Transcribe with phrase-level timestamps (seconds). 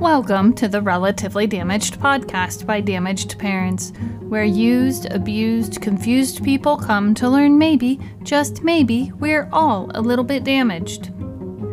[0.00, 3.92] Welcome to the Relatively Damaged podcast by Damaged Parents,
[4.28, 10.24] where used, abused, confused people come to learn maybe, just maybe, we're all a little
[10.24, 11.12] bit damaged.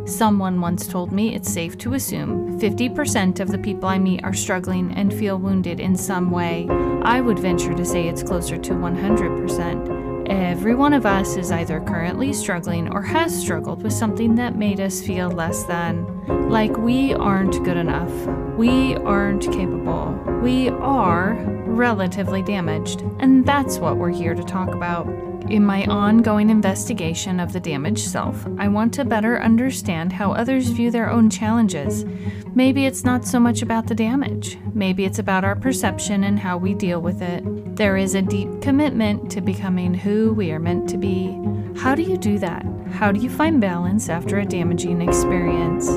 [0.05, 4.33] Someone once told me it's safe to assume 50% of the people I meet are
[4.33, 6.67] struggling and feel wounded in some way.
[7.01, 10.00] I would venture to say it's closer to 100%.
[10.27, 14.79] Every one of us is either currently struggling or has struggled with something that made
[14.79, 16.49] us feel less than.
[16.49, 18.11] Like we aren't good enough.
[18.57, 20.11] We aren't capable.
[20.41, 21.33] We are
[21.65, 23.01] relatively damaged.
[23.19, 25.07] And that's what we're here to talk about.
[25.49, 30.69] In my ongoing investigation of the damaged self, I want to better understand how others
[30.69, 32.05] view their own challenges.
[32.53, 36.57] Maybe it's not so much about the damage, maybe it's about our perception and how
[36.57, 37.43] we deal with it.
[37.75, 41.37] There is a deep commitment to becoming who we are meant to be.
[41.77, 42.65] How do you do that?
[42.91, 45.89] How do you find balance after a damaging experience?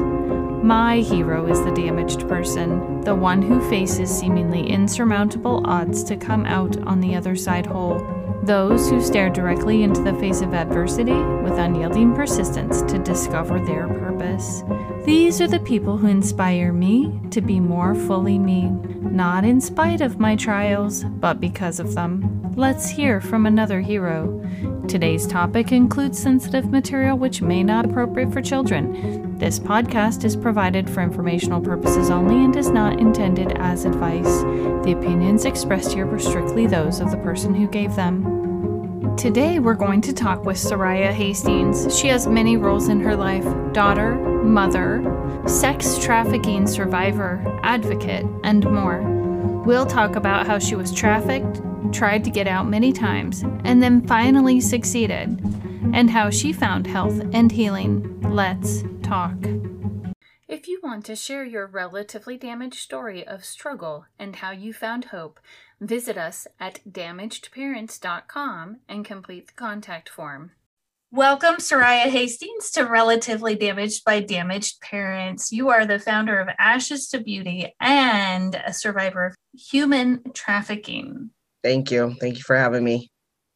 [0.64, 6.46] My hero is the damaged person, the one who faces seemingly insurmountable odds to come
[6.46, 8.23] out on the other side whole.
[8.44, 13.88] Those who stare directly into the face of adversity with unyielding persistence to discover their
[13.88, 14.62] purpose.
[15.04, 18.70] These are the people who inspire me to be more fully me,
[19.02, 22.54] not in spite of my trials, but because of them.
[22.56, 24.40] Let's hear from another hero.
[24.88, 29.36] Today's topic includes sensitive material which may not be appropriate for children.
[29.38, 34.40] This podcast is provided for informational purposes only and is not intended as advice.
[34.84, 39.16] The opinions expressed here were strictly those of the person who gave them.
[39.18, 41.94] Today, we're going to talk with Soraya Hastings.
[41.94, 45.02] She has many roles in her life daughter, mother,
[45.46, 49.02] sex trafficking survivor, advocate, and more.
[49.64, 51.60] We'll talk about how she was trafficked,
[51.92, 55.40] tried to get out many times, and then finally succeeded,
[55.94, 58.20] and how she found health and healing.
[58.20, 59.36] Let's talk.
[60.46, 65.06] If you want to share your relatively damaged story of struggle and how you found
[65.06, 65.40] hope,
[65.80, 70.52] visit us at damagedparents.com and complete the contact form.
[71.14, 75.52] Welcome, Soraya Hastings, to Relatively Damaged by Damaged Parents.
[75.52, 81.30] You are the founder of Ashes to Beauty and a survivor of human trafficking.
[81.62, 82.16] Thank you.
[82.20, 83.12] Thank you for having me.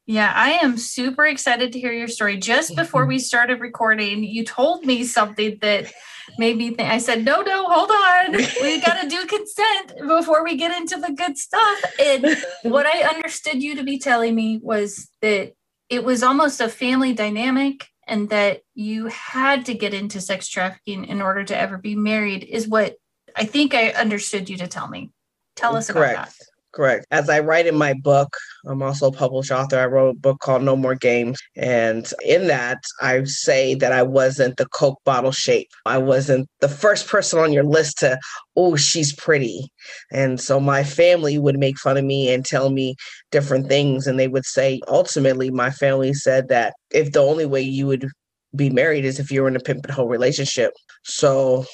[0.07, 2.37] Yeah, I am super excited to hear your story.
[2.37, 5.93] Just before we started recording, you told me something that
[6.39, 6.89] made me think.
[6.89, 8.37] I said, "No, no, hold on.
[8.63, 13.03] We got to do consent before we get into the good stuff." And what I
[13.03, 15.55] understood you to be telling me was that
[15.89, 21.05] it was almost a family dynamic and that you had to get into sex trafficking
[21.05, 22.97] in order to ever be married is what
[23.37, 25.11] I think I understood you to tell me.
[25.57, 26.15] Tell us Correct.
[26.15, 26.35] about that.
[26.79, 27.07] Correct.
[27.11, 29.81] As I write in my book, I'm also a published author.
[29.81, 31.37] I wrote a book called No More Games.
[31.57, 35.67] And in that, I say that I wasn't the Coke bottle shape.
[35.87, 38.17] I wasn't the first person on your list to,
[38.55, 39.67] oh, she's pretty.
[40.13, 42.95] And so my family would make fun of me and tell me
[43.33, 44.07] different things.
[44.07, 48.07] And they would say, ultimately, my family said that if the only way you would
[48.55, 50.75] be married is if you were in a pimp and hoe relationship.
[51.03, 51.65] So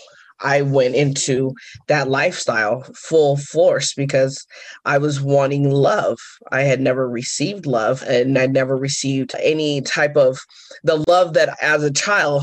[0.40, 1.52] I went into
[1.88, 4.44] that lifestyle full force because
[4.84, 6.18] I was wanting love.
[6.52, 10.38] I had never received love and I never received any type of
[10.82, 12.42] the love that as a child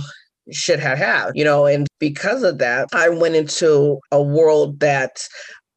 [0.51, 5.27] should have had, you know, and because of that, I went into a world that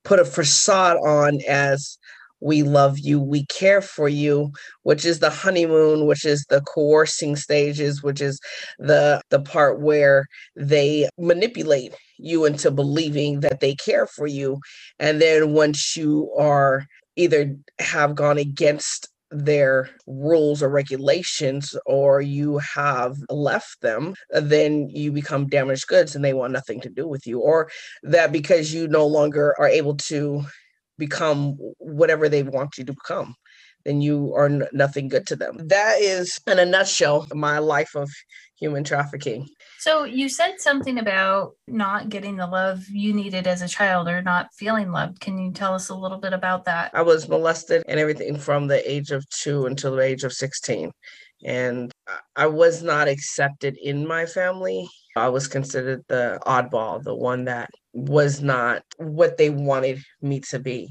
[0.05, 1.99] put a facade on as
[2.45, 7.37] we love you, we care for you, which is the honeymoon, which is the coercing
[7.37, 8.39] stages, which is
[8.79, 14.61] the the part where they manipulate you into believing that they care for you.
[14.99, 22.59] And then once you are either have gone against their rules or regulations or you
[22.59, 27.27] have left them then you become damaged goods and they want nothing to do with
[27.27, 27.69] you or
[28.05, 30.45] that because you no longer are able to
[30.99, 33.35] become whatever they want you to become
[33.85, 37.95] then you are n- nothing good to them that is in a nutshell my life
[37.95, 38.11] of
[38.59, 39.47] human trafficking
[39.81, 44.23] So you said something about not getting the love you needed as a child or
[44.23, 45.21] not feeling loved.
[45.21, 46.91] Can you tell us a little bit about that?
[46.95, 50.91] I was molested and everything from the age of two until the age of 16.
[51.45, 54.89] And I- I was not accepted in my family.
[55.17, 60.59] I was considered the oddball, the one that was not what they wanted me to
[60.59, 60.89] be.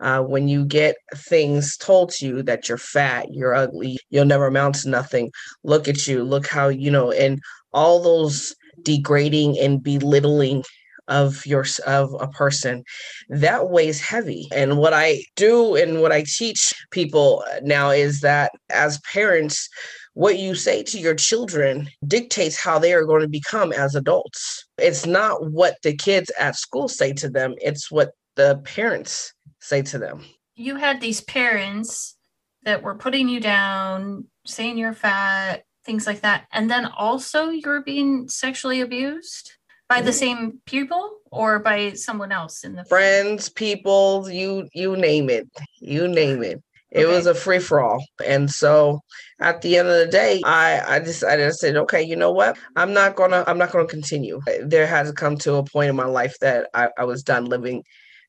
[0.00, 4.46] Uh, when you get things told to you that you're fat, you're ugly, you'll never
[4.46, 5.30] amount to nothing,
[5.64, 7.38] look at you, look how, you know, and
[7.74, 10.64] all those degrading and belittling
[11.08, 12.82] of your of a person
[13.28, 18.50] that weighs heavy and what i do and what i teach people now is that
[18.70, 19.68] as parents
[20.16, 24.66] what you say to your children dictates how they are going to become as adults.
[24.78, 29.82] It's not what the kids at school say to them, it's what the parents say
[29.82, 30.24] to them.
[30.54, 32.16] You had these parents
[32.62, 36.46] that were putting you down, saying you're fat, things like that.
[36.50, 39.52] And then also you're being sexually abused
[39.86, 40.18] by the mm-hmm.
[40.18, 45.46] same people or by someone else in the friends, people, you you name it.
[45.78, 46.62] You name it.
[46.90, 47.14] It okay.
[47.14, 48.04] was a free for all.
[48.24, 49.00] And so
[49.40, 52.56] at the end of the day, I, I decided I said, okay, you know what?
[52.76, 54.40] I'm not gonna I'm not gonna continue.
[54.62, 57.82] There has come to a point in my life that I, I was done living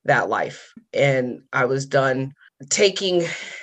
[0.06, 0.74] that life.
[0.94, 2.34] And I was done
[2.70, 3.20] taking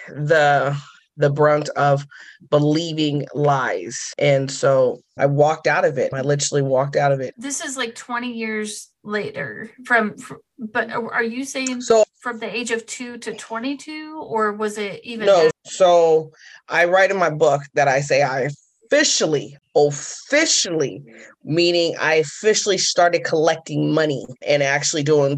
[0.08, 0.76] the
[1.16, 2.06] the brunt of
[2.50, 4.12] believing lies.
[4.18, 6.12] And so I walked out of it.
[6.12, 7.34] I literally walked out of it.
[7.38, 12.56] This is like 20 years later from, from but are you saying so from the
[12.56, 16.30] age of 2 to 22 or was it even No, so
[16.70, 18.48] I write in my book that I say I
[18.86, 21.02] officially officially
[21.44, 25.36] meaning I officially started collecting money and actually doing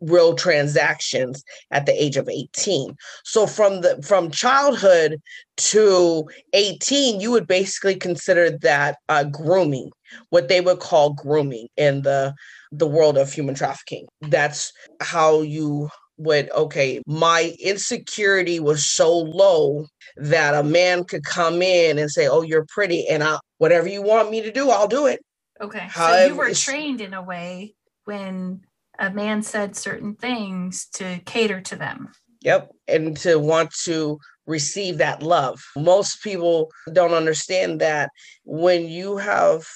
[0.00, 5.20] real transactions at the age of 18 so from the from childhood
[5.56, 9.90] to 18 you would basically consider that uh, grooming
[10.30, 12.34] what they would call grooming in the
[12.78, 14.06] the world of human trafficking.
[14.20, 21.60] That's how you would okay my insecurity was so low that a man could come
[21.60, 24.86] in and say oh you're pretty and i whatever you want me to do i'll
[24.86, 25.20] do it
[25.60, 27.74] okay However, so you were trained in a way
[28.04, 28.60] when
[28.98, 32.10] a man said certain things to cater to them.
[32.42, 32.70] Yep.
[32.88, 35.62] And to want to receive that love.
[35.76, 38.10] Most people don't understand that
[38.44, 39.66] when you have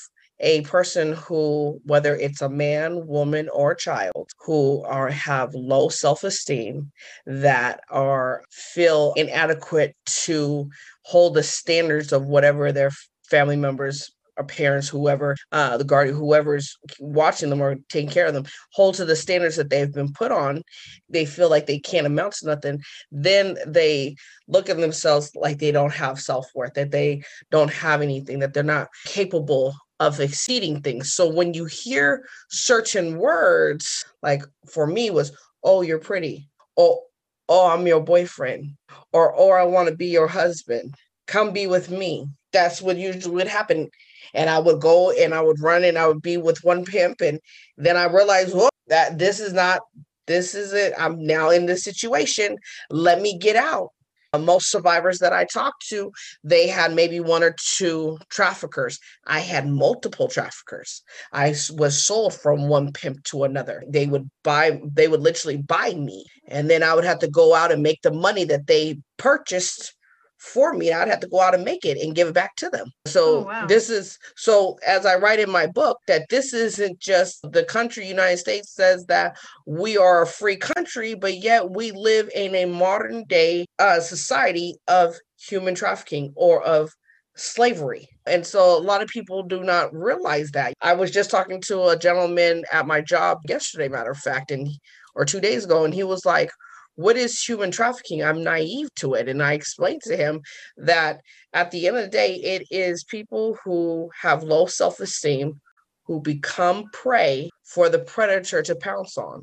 [0.41, 6.91] a person who whether it's a man woman or child who are have low self-esteem
[7.27, 10.69] that are feel inadequate to
[11.03, 12.91] hold the standards of whatever their
[13.29, 18.35] family members or parents, whoever, uh, the guardian, whoever's watching them or taking care of
[18.35, 20.63] them, hold to the standards that they've been put on,
[21.09, 22.81] they feel like they can't amount to nothing,
[23.11, 24.15] then they
[24.47, 28.55] look at themselves like they don't have self worth, that they don't have anything, that
[28.55, 31.13] they're not capable of exceeding things.
[31.15, 35.33] So when you hear certain words, like for me was,
[35.65, 37.03] oh, you're pretty, oh,
[37.49, 38.77] oh, I'm your boyfriend,
[39.13, 40.95] or oh, I want to be your husband,
[41.27, 42.27] come be with me.
[42.53, 43.91] That's what usually would happen
[44.35, 47.21] and I would go and I would run and I would be with one pimp.
[47.21, 47.41] And
[47.77, 49.81] then I realized, well, that this is not,
[50.27, 50.93] this is it.
[50.99, 52.57] I'm now in this situation.
[52.91, 53.91] Let me get out.
[54.35, 56.13] Uh, most survivors that I talked to,
[56.45, 58.99] they had maybe one or two traffickers.
[59.27, 61.03] I had multiple traffickers.
[61.33, 63.83] I was sold from one pimp to another.
[63.89, 66.27] They would buy, they would literally buy me.
[66.47, 69.95] And then I would have to go out and make the money that they purchased
[70.39, 70.93] for me.
[70.93, 72.91] I'd have to go out and make it and give it back to them.
[73.07, 73.67] So oh, wow.
[73.67, 78.07] this is so as I write in my book that this isn't just the country
[78.07, 79.37] United States says that
[79.67, 84.77] we are a free country, but yet we live in a modern day uh, society
[84.87, 86.93] of human trafficking or of
[87.37, 88.09] slavery.
[88.27, 90.75] And so a lot of people do not realize that.
[90.81, 94.69] I was just talking to a gentleman at my job yesterday, matter of fact, and
[95.15, 96.51] or two days ago, and he was like,
[96.99, 98.25] what is human trafficking?
[98.25, 99.29] I'm naive to it.
[99.29, 100.41] And I explained to him
[100.77, 101.21] that
[101.53, 105.61] at the end of the day, it is people who have low self esteem
[106.07, 109.43] who become prey for the predator to pounce on.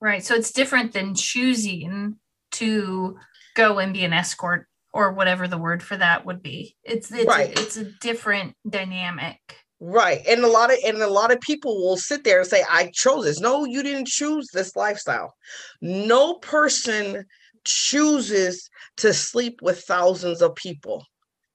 [0.00, 0.24] Right.
[0.24, 2.16] So it's different than choosing
[2.52, 3.18] to
[3.54, 6.76] go and be an escort or whatever the word for that would be.
[6.82, 7.50] It's it's, right.
[7.58, 9.38] it's a different dynamic.
[9.80, 10.22] Right.
[10.28, 12.90] And a lot of and a lot of people will sit there and say, I
[12.94, 13.40] chose this.
[13.40, 15.34] No, you didn't choose this lifestyle.
[15.82, 17.24] No person
[17.64, 18.68] chooses
[18.98, 21.04] to sleep with thousands of people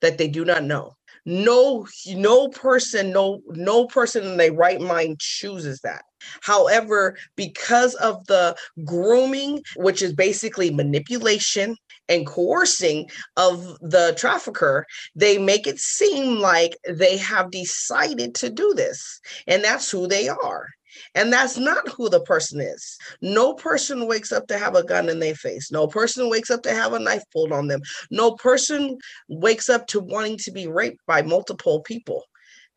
[0.01, 0.93] that they do not know.
[1.27, 6.03] No, no person, no, no person in their right mind chooses that.
[6.41, 8.55] However, because of the
[8.85, 11.75] grooming, which is basically manipulation,
[12.09, 14.85] and coercing of the trafficker,
[15.15, 19.19] they make it seem like they have decided to do this.
[19.47, 20.67] And that's who they are.
[21.13, 22.97] And that's not who the person is.
[23.21, 25.71] No person wakes up to have a gun in their face.
[25.71, 27.81] No person wakes up to have a knife pulled on them.
[28.11, 28.97] No person
[29.27, 32.23] wakes up to wanting to be raped by multiple people.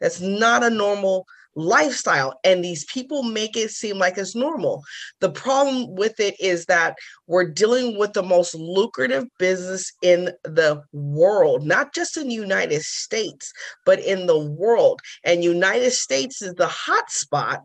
[0.01, 1.27] That's not a normal
[1.59, 4.83] lifestyle and these people make it seem like it's normal.
[5.21, 6.97] The problem with it is that
[7.27, 12.83] we're dealing with the most lucrative business in the world not just in the united
[12.83, 13.53] states
[13.85, 15.01] but in the world.
[15.25, 17.61] And united states is the hot spot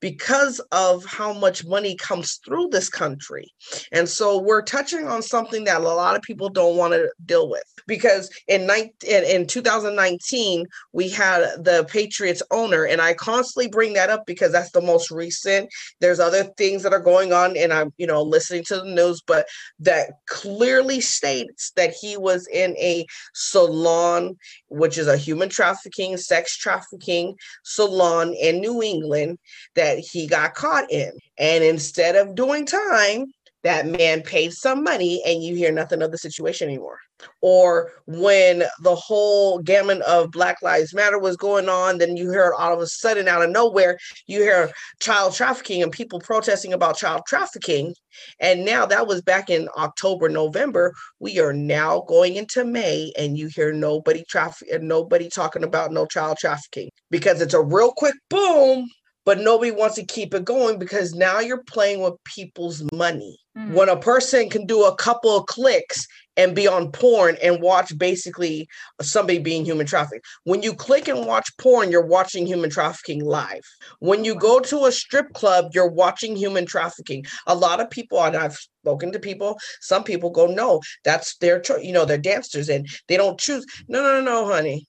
[0.00, 3.46] because of how much money comes through this country.
[3.92, 7.48] And so we're touching on something that a lot of people don't want to deal
[7.48, 13.68] with because in, 19, in, in 2019 we had the patriots owner and i constantly
[13.68, 15.68] bring that up because that's the most recent.
[16.00, 19.20] There's other things that are going on, and I'm, you know, listening to the news,
[19.26, 19.46] but
[19.80, 24.36] that clearly states that he was in a salon,
[24.68, 29.38] which is a human trafficking, sex trafficking salon in New England
[29.74, 31.12] that he got caught in.
[31.38, 33.26] And instead of doing time,
[33.66, 37.00] that man paid some money and you hear nothing of the situation anymore.
[37.42, 42.54] Or when the whole gamut of Black Lives Matter was going on, then you hear
[42.56, 44.70] all of a sudden out of nowhere, you hear
[45.00, 47.92] child trafficking and people protesting about child trafficking.
[48.38, 50.94] And now that was back in October, November.
[51.18, 56.06] We are now going into May and you hear nobody traffic nobody talking about no
[56.06, 58.88] child trafficking because it's a real quick boom
[59.26, 63.38] but nobody wants to keep it going because now you're playing with people's money.
[63.58, 63.74] Mm-hmm.
[63.74, 66.06] When a person can do a couple of clicks
[66.36, 68.68] and be on porn and watch basically
[69.00, 70.26] somebody being human trafficked.
[70.44, 73.62] When you click and watch porn, you're watching human trafficking live.
[73.98, 77.24] When you go to a strip club, you're watching human trafficking.
[77.46, 81.58] A lot of people, and I've spoken to people, some people go, no, that's their
[81.58, 81.82] choice.
[81.82, 83.66] You know, they're dancers and they don't choose.
[83.88, 84.86] No, no, no, honey.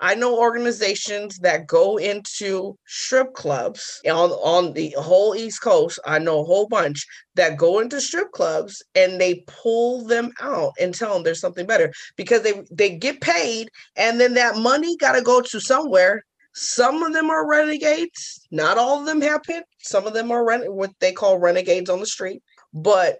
[0.00, 5.98] I know organizations that go into strip clubs on, on the whole East Coast.
[6.06, 10.72] I know a whole bunch that go into strip clubs and they pull them out
[10.80, 14.96] and tell them there's something better because they, they get paid and then that money
[14.96, 16.24] got to go to somewhere.
[16.54, 18.46] Some of them are renegades.
[18.50, 19.66] Not all of them have pimp.
[19.78, 22.42] Some of them are ren- what they call renegades on the street,
[22.72, 23.18] but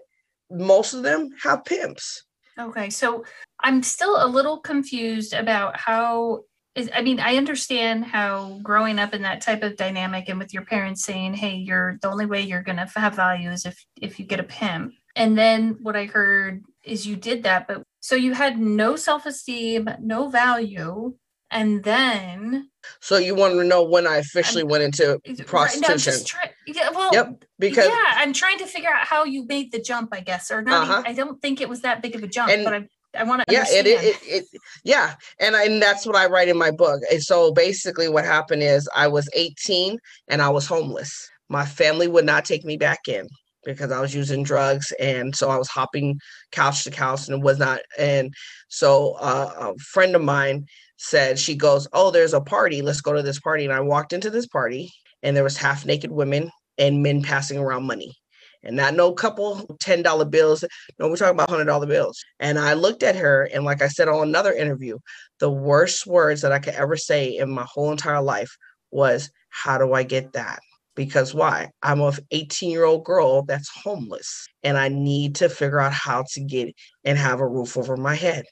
[0.51, 2.23] most of them have pimps.
[2.59, 3.23] Okay, so
[3.61, 6.41] I'm still a little confused about how
[6.75, 10.53] is I mean, I understand how growing up in that type of dynamic and with
[10.53, 13.85] your parents saying, "Hey, you're the only way you're going to have value is if
[14.01, 17.83] if you get a pimp." And then what I heard is you did that, but
[17.99, 21.15] so you had no self-esteem, no value,
[21.51, 22.69] and then
[23.01, 26.13] so you want to know when I officially went into prostitution?
[26.13, 27.43] Right, try, yeah, well, yep.
[27.57, 30.09] Because yeah, I'm trying to figure out how you made the jump.
[30.13, 30.87] I guess, or not.
[30.87, 31.03] Uh-huh.
[31.05, 33.43] I don't think it was that big of a jump, and, but I I want
[33.47, 36.57] to yeah it, it, it, it, yeah and, I, and that's what I write in
[36.57, 39.97] my book and so basically what happened is I was 18
[40.27, 41.29] and I was homeless.
[41.49, 43.27] My family would not take me back in
[43.65, 46.19] because I was using drugs and so I was hopping
[46.51, 48.33] couch to couch and it was not and
[48.69, 50.65] so uh, a friend of mine
[50.97, 54.13] said she goes oh there's a party let's go to this party and I walked
[54.13, 54.91] into this party
[55.23, 58.15] and there was half naked women and men passing around money
[58.63, 60.63] and not no couple $10 bills.
[60.97, 62.23] No, we're talking about $100 bills.
[62.39, 64.97] And I looked at her, and like I said on another interview,
[65.39, 68.55] the worst words that I could ever say in my whole entire life
[68.91, 70.59] was, How do I get that?
[70.95, 71.69] Because why?
[71.81, 76.25] I'm a 18 year old girl that's homeless, and I need to figure out how
[76.33, 76.73] to get
[77.05, 78.45] and have a roof over my head.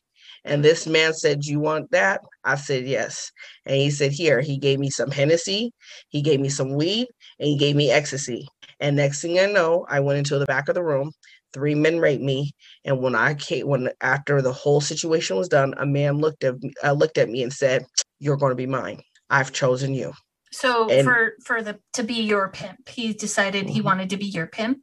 [0.46, 2.22] And this man said, You want that?
[2.44, 3.32] I said, Yes.
[3.66, 5.74] And he said, Here, he gave me some Hennessy,
[6.10, 7.08] he gave me some weed,
[7.40, 8.48] and he gave me ecstasy.
[8.80, 11.12] And next thing I know, I went into the back of the room.
[11.54, 12.52] Three men raped me,
[12.84, 16.62] and when I came, when after the whole situation was done, a man looked at
[16.62, 17.86] me, uh, looked at me and said,
[18.20, 19.02] "You're going to be mine.
[19.30, 20.14] I've chosen you."
[20.52, 23.74] So and, for for the to be your pimp, he decided mm-hmm.
[23.74, 24.80] he wanted to be your pimp.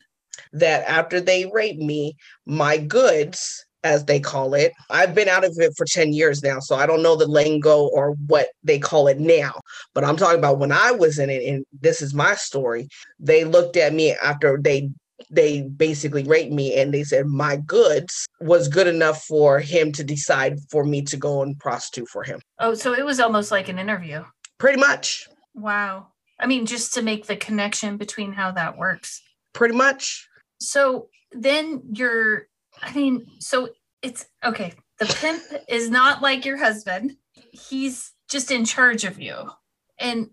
[0.52, 4.72] That after they raped me, my goods as they call it.
[4.90, 7.86] I've been out of it for 10 years now, so I don't know the lingo
[7.88, 9.60] or what they call it now.
[9.94, 12.88] But I'm talking about when I was in it, and this is my story.
[13.20, 14.90] They looked at me after they
[15.30, 20.02] they basically raped me and they said my goods was good enough for him to
[20.02, 22.40] decide for me to go and prostitute for him.
[22.58, 24.24] Oh, so it was almost like an interview.
[24.58, 25.28] Pretty much.
[25.54, 26.08] Wow.
[26.38, 29.22] I mean, just to make the connection between how that works.
[29.52, 30.28] Pretty much.
[30.60, 32.48] So then you're
[32.84, 33.70] I mean, so
[34.02, 34.74] it's okay.
[34.98, 37.16] The pimp is not like your husband.
[37.52, 39.50] He's just in charge of you.
[39.98, 40.30] And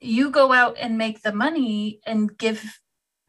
[0.00, 2.62] you go out and make the money and give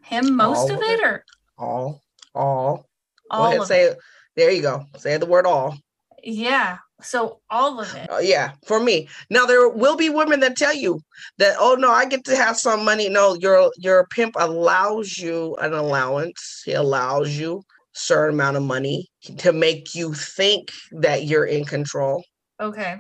[0.04, 1.26] him most all of it, or?
[1.58, 2.02] All
[2.34, 2.90] all.
[3.30, 3.98] All go ahead, say it.
[4.36, 4.86] there you go.
[4.98, 5.78] Say the word all.
[6.24, 8.10] Yeah so all of it.
[8.10, 9.08] Uh, yeah for me.
[9.30, 11.00] Now there will be women that tell you
[11.38, 13.10] that oh no i get to have some money.
[13.10, 16.64] No your your pimp allows you an allowance.
[16.66, 17.64] He allows you
[17.94, 19.08] certain amount of money
[19.38, 22.24] to make you think that you're in control.
[22.60, 23.00] Okay.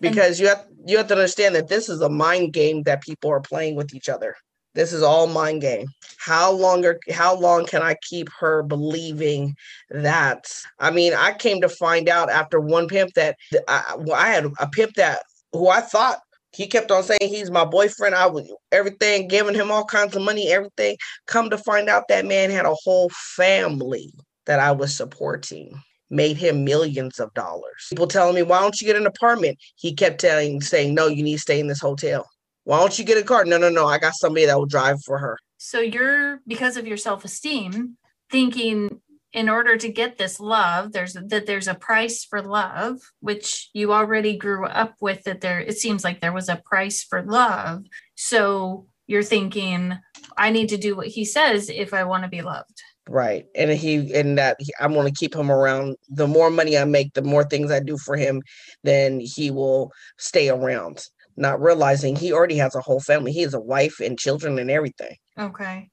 [0.00, 3.30] because you have you have to understand that this is a mind game that people
[3.30, 4.34] are playing with each other.
[4.74, 5.88] This is all mind game.
[6.18, 9.54] How longer how long can I keep her believing
[9.90, 10.44] that?
[10.78, 14.68] I mean, I came to find out after one pimp that I, I had a
[14.68, 16.20] pimp that who I thought
[16.52, 18.14] he kept on saying he's my boyfriend.
[18.14, 20.96] I was everything, giving him all kinds of money, everything.
[21.26, 24.12] Come to find out that man had a whole family
[24.48, 27.86] that I was supporting made him millions of dollars.
[27.90, 29.58] People telling me, why don't you get an apartment?
[29.76, 32.26] He kept telling, saying, no, you need to stay in this hotel.
[32.64, 33.44] Why don't you get a car?
[33.44, 33.86] No, no, no.
[33.86, 35.38] I got somebody that will drive for her.
[35.58, 37.98] So you're, because of your self esteem,
[38.30, 39.00] thinking
[39.34, 43.92] in order to get this love there's that there's a price for love which you
[43.92, 47.84] already grew up with that there it seems like there was a price for love
[48.14, 49.98] so you're thinking
[50.38, 53.46] i need to do what he says if i want to be loved Right.
[53.54, 55.96] And he and that he, I'm going to keep him around.
[56.08, 58.42] The more money I make, the more things I do for him,
[58.84, 61.02] then he will stay around.
[61.36, 63.32] Not realizing he already has a whole family.
[63.32, 65.16] He has a wife and children and everything.
[65.38, 65.88] Okay.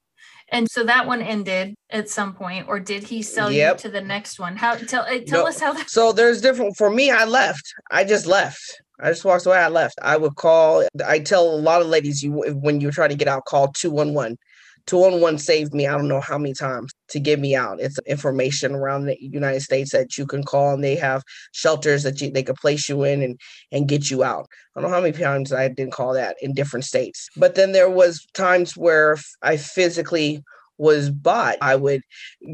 [0.50, 3.74] And so that one ended at some point, or did he sell yep.
[3.74, 4.56] you to the next one?
[4.56, 5.48] How tell uh, tell no.
[5.48, 7.72] us how that so there's different for me, I left.
[7.90, 8.60] I just left.
[9.00, 9.58] I just walked away.
[9.58, 9.98] I left.
[10.02, 10.86] I would call.
[11.04, 13.90] I tell a lot of ladies, you when you're trying to get out, call two
[13.90, 14.36] one one.
[14.86, 17.80] 211 saved me, I don't know how many times to get me out.
[17.80, 22.20] It's information around the United States that you can call and they have shelters that
[22.20, 23.40] you, they could place you in and,
[23.72, 24.46] and get you out.
[24.74, 27.28] I don't know how many times I didn't call that in different states.
[27.36, 30.42] But then there was times where I physically
[30.78, 31.56] was bought.
[31.60, 32.02] I would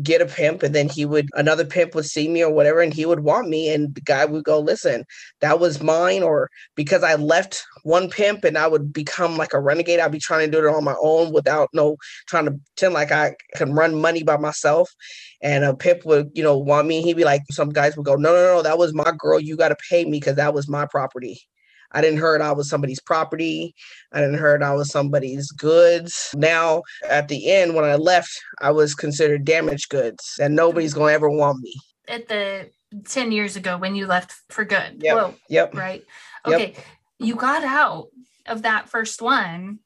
[0.03, 2.95] get a pimp and then he would another pimp would see me or whatever and
[2.95, 5.05] he would want me and the guy would go, "Listen,
[5.41, 9.61] that was mine or because I left one pimp and I would become like a
[9.61, 11.97] renegade, I'd be trying to do it on my own without no
[12.29, 14.91] trying to pretend like I can run money by myself."
[15.43, 17.03] And a pimp would, you know, want me.
[17.03, 19.41] He'd be like, some guys would go, no, no, no, that was my girl.
[19.41, 21.41] You got to pay me because that was my property.
[21.93, 23.75] I didn't heard I was somebody's property.
[24.13, 26.31] I didn't heard I was somebody's goods.
[26.35, 28.31] Now at the end, when I left,
[28.61, 31.75] I was considered damaged goods, and nobody's gonna ever want me.
[32.09, 32.71] At the
[33.05, 35.03] ten years ago when you left for good.
[35.03, 35.17] Yep.
[35.17, 35.35] Whoa.
[35.49, 35.75] Yep.
[35.75, 36.05] Right.
[36.47, 36.73] Okay.
[36.75, 36.85] Yep.
[37.19, 38.09] You got out
[38.47, 39.79] of that first one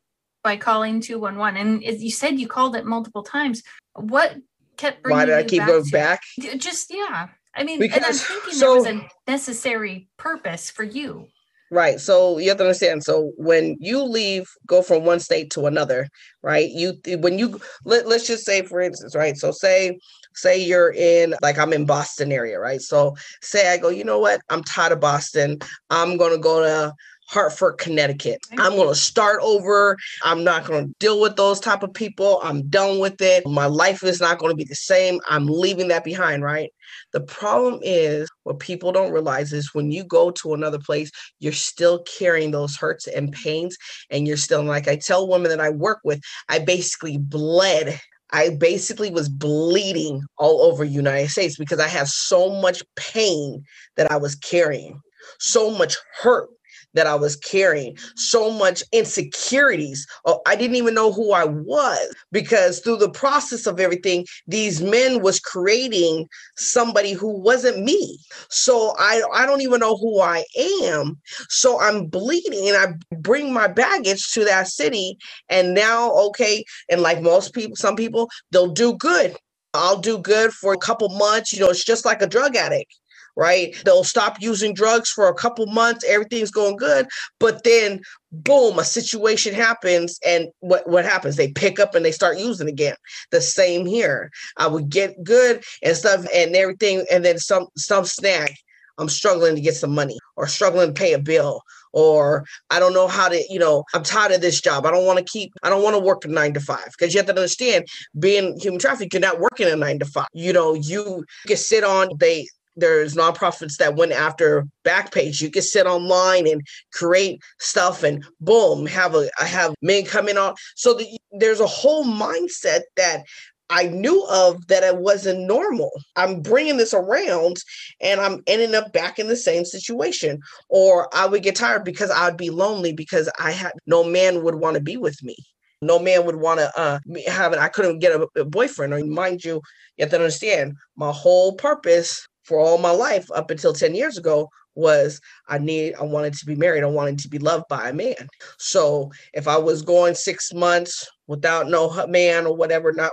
[0.43, 4.37] by calling 211 and you said you called it multiple times what
[4.77, 6.21] kept bringing why did i keep back going back
[6.57, 10.85] just yeah i mean because, and i'm thinking so, there was a necessary purpose for
[10.85, 11.27] you
[11.71, 11.99] Right.
[12.01, 13.03] So you have to understand.
[13.03, 16.09] So when you leave, go from one state to another,
[16.43, 16.71] right?
[16.71, 19.37] You when you let, let's just say for instance, right?
[19.37, 19.99] So say
[20.35, 22.81] say you're in like I'm in Boston area, right?
[22.81, 24.41] So say I go, you know what?
[24.49, 25.59] I'm tired of Boston.
[25.91, 26.95] I'm gonna go to
[27.29, 28.39] Hartford, Connecticut.
[28.53, 29.97] I'm going to start over.
[30.23, 32.41] I'm not going to deal with those type of people.
[32.43, 33.45] I'm done with it.
[33.47, 35.21] My life is not going to be the same.
[35.29, 36.71] I'm leaving that behind, right?
[37.17, 41.55] The problem is what people don't realize is when you go to another place, you're
[41.55, 43.75] still carrying those hurts and pains
[44.11, 47.99] and you're still like I tell women that I work with, I basically bled.
[48.33, 53.65] I basically was bleeding all over United States because I had so much pain
[53.97, 55.01] that I was carrying,
[55.39, 56.51] so much hurt
[56.97, 60.07] that I was carrying, so much insecurities.
[60.27, 64.83] Oh, I didn't even know who I was because through the process of everything, these
[64.83, 66.29] men was creating
[66.59, 68.21] somebody who wasn't me.
[68.51, 70.45] So I, I don't even know who I
[70.85, 71.21] am.
[71.51, 75.19] So I'm bleeding and I bring my baggage to that city.
[75.51, 79.37] And now, okay, and like most people, some people, they'll do good.
[79.75, 81.53] I'll do good for a couple months.
[81.53, 82.95] You know, it's just like a drug addict
[83.37, 83.75] right?
[83.85, 87.07] They'll stop using drugs for a couple months, everything's going good,
[87.39, 88.01] but then
[88.33, 91.37] boom, a situation happens, and what what happens?
[91.37, 92.97] They pick up and they start using again.
[93.31, 94.31] The same here.
[94.57, 98.57] I would get good and stuff and everything, and then some some snack.
[98.99, 101.63] I'm struggling to get some money or struggling to pay a bill
[101.97, 104.85] or I don't know how to, you know, I'm tired of this job.
[104.85, 107.15] I don't want to keep, I don't want to work a nine to five because
[107.15, 107.87] you have to understand
[108.19, 110.27] being human trafficking, you're not working a nine to five.
[110.35, 115.41] You know, you can sit on, they, there's nonprofits that went after Backpage.
[115.41, 116.63] You can sit online and
[116.93, 120.55] create stuff, and boom, have a have men coming on.
[120.77, 123.25] So the, there's a whole mindset that
[123.69, 125.91] I knew of that it wasn't normal.
[126.15, 127.57] I'm bringing this around
[128.01, 130.41] and I'm ending up back in the same situation.
[130.69, 134.57] Or I would get tired because I'd be lonely because I had no man would
[134.57, 135.37] want to be with me.
[135.83, 137.59] No man would want to uh, have it.
[137.59, 138.95] I couldn't get a, a boyfriend.
[138.95, 139.61] Or mind you,
[139.97, 144.17] you have to understand my whole purpose for all my life up until 10 years
[144.17, 146.85] ago was I need I wanted to be married.
[146.85, 148.29] I wanted to be loved by a man.
[148.59, 153.13] So if I was going six months without no man or whatever, not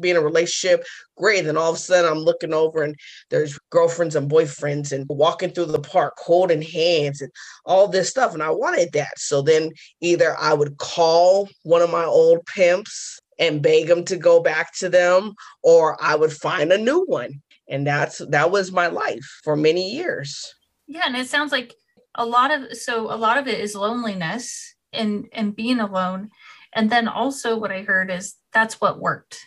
[0.00, 0.84] being in a relationship.
[1.16, 1.44] Great.
[1.44, 2.96] Then all of a sudden I'm looking over and
[3.30, 7.30] there's girlfriends and boyfriends and walking through the park holding hands and
[7.64, 8.34] all this stuff.
[8.34, 9.18] And I wanted that.
[9.18, 9.70] So then
[10.00, 14.72] either I would call one of my old pimps and beg them to go back
[14.76, 17.42] to them, or I would find a new one.
[17.68, 20.54] And that's that was my life for many years.
[20.86, 21.74] Yeah, and it sounds like
[22.14, 26.30] a lot of so a lot of it is loneliness and and being alone.
[26.74, 29.38] And then also what I heard is that's what worked.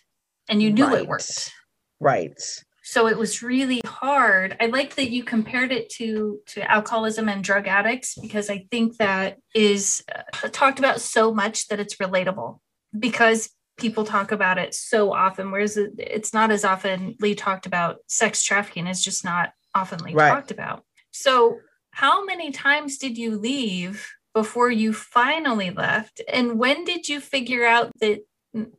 [0.50, 1.02] And you knew right.
[1.02, 1.52] it worked.
[2.00, 2.40] Right.
[2.84, 4.56] So it was really hard.
[4.62, 8.98] I like that you compared it to to alcoholism and drug addicts because I think
[8.98, 12.60] that is uh, talked about so much that it's relatable
[12.98, 18.44] because people talk about it so often whereas it's not as oftenly talked about sex
[18.44, 20.30] trafficking is just not oftenly right.
[20.30, 21.58] talked about so
[21.92, 27.66] how many times did you leave before you finally left and when did you figure
[27.66, 28.20] out that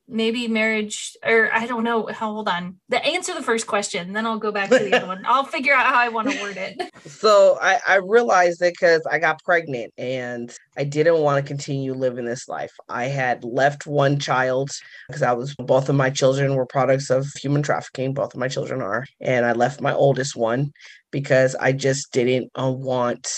[0.09, 2.07] maybe marriage or I don't know.
[2.07, 2.77] Hold on.
[2.89, 5.25] The answer the first question, then I'll go back to the other one.
[5.27, 6.81] I'll figure out how I want to word it.
[7.09, 11.95] So I, I realized it because I got pregnant and I didn't want to continue
[11.95, 12.73] living this life.
[12.89, 14.71] I had left one child
[15.09, 18.15] because I was both of my children were products of human trafficking.
[18.15, 20.73] Both of my children are, and I left my oldest one
[21.11, 23.29] because I just didn't uh, want.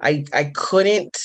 [0.00, 1.18] I I couldn't.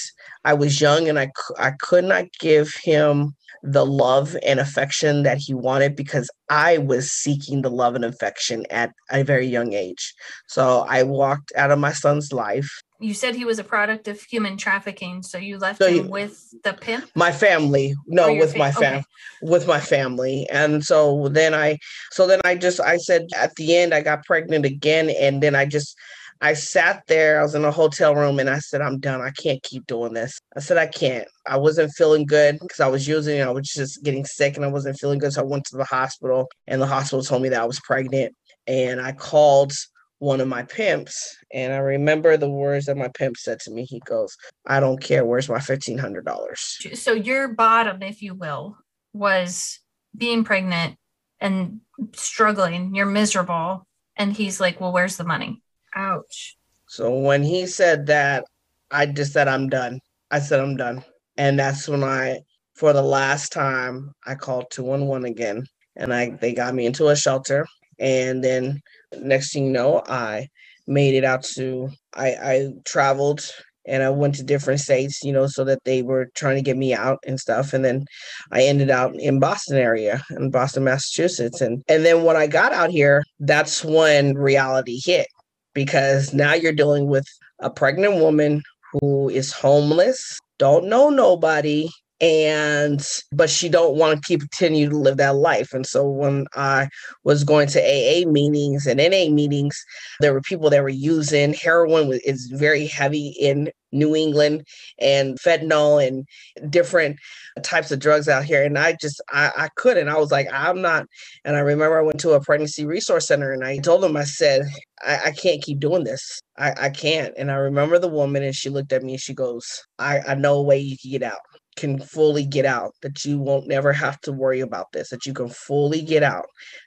[0.43, 5.37] I was young and I I could not give him the love and affection that
[5.37, 10.13] he wanted because I was seeking the love and affection at a very young age.
[10.47, 12.69] So I walked out of my son's life.
[12.99, 16.53] You said he was a product of human trafficking, so you left so him with
[16.63, 17.09] the pimp.
[17.15, 19.03] My family, no, oh, with fam- my fam, okay.
[19.41, 21.79] with my family, and so then I,
[22.11, 25.53] so then I just I said at the end I got pregnant again, and then
[25.53, 25.97] I just
[26.43, 29.21] I sat there, I was in a hotel room and I said, I'm done.
[29.21, 30.37] I can't keep doing this.
[30.57, 31.25] I said, I can't.
[31.47, 34.67] I wasn't feeling good because I was using, I was just getting sick and I
[34.67, 35.31] wasn't feeling good.
[35.31, 38.35] So I went to the hospital and the hospital told me that I was pregnant.
[38.67, 39.71] And I called
[40.19, 43.85] one of my pimps and I remember the words that my pimp said to me.
[43.85, 44.35] He goes,
[44.67, 45.23] I don't care.
[45.23, 46.97] Where's my $1,500?
[46.97, 48.77] So your bottom, if you will,
[49.13, 49.79] was
[50.13, 50.97] being pregnant
[51.39, 51.79] and
[52.13, 52.95] struggling.
[52.95, 53.87] You're miserable.
[54.17, 55.62] And he's like, Well, where's the money?
[55.95, 56.57] Ouch.
[56.87, 58.45] So when he said that,
[58.91, 59.99] I just said, I'm done.
[60.31, 61.03] I said, I'm done.
[61.37, 62.41] And that's when I,
[62.75, 65.65] for the last time, I called 211 again.
[65.95, 67.67] And I they got me into a shelter.
[67.99, 68.81] And then
[69.19, 70.47] next thing you know, I
[70.87, 73.47] made it out to I, I traveled
[73.85, 76.77] and I went to different states, you know, so that they were trying to get
[76.77, 77.73] me out and stuff.
[77.73, 78.05] And then
[78.51, 81.61] I ended out in Boston area, in Boston, Massachusetts.
[81.61, 85.27] And and then when I got out here, that's when reality hit
[85.73, 87.27] because now you're dealing with
[87.59, 91.89] a pregnant woman who is homeless, don't know nobody,
[92.23, 95.73] and but she don't want to keep continue to live that life.
[95.73, 96.87] And so when i
[97.25, 99.77] was going to aa meetings and na meetings
[100.21, 104.65] there were people that were using heroin is very heavy in new england
[104.99, 106.25] and fentanyl and
[106.71, 107.17] different
[107.63, 108.63] types of drugs out here.
[108.63, 110.09] And i just i, I couldn't.
[110.09, 111.05] I was like i'm not
[111.45, 114.25] and i remember i went to a pregnancy resource center and i told them i
[114.25, 114.63] said
[115.05, 116.41] i, I can't keep doing this.
[116.57, 117.33] I, I can't.
[117.37, 120.35] And i remember the woman and she looked at me and she goes i, I
[120.35, 121.39] know a way you can get out
[121.75, 125.33] can fully get out, that you won't never have to worry about this, that you
[125.33, 126.45] can fully get out,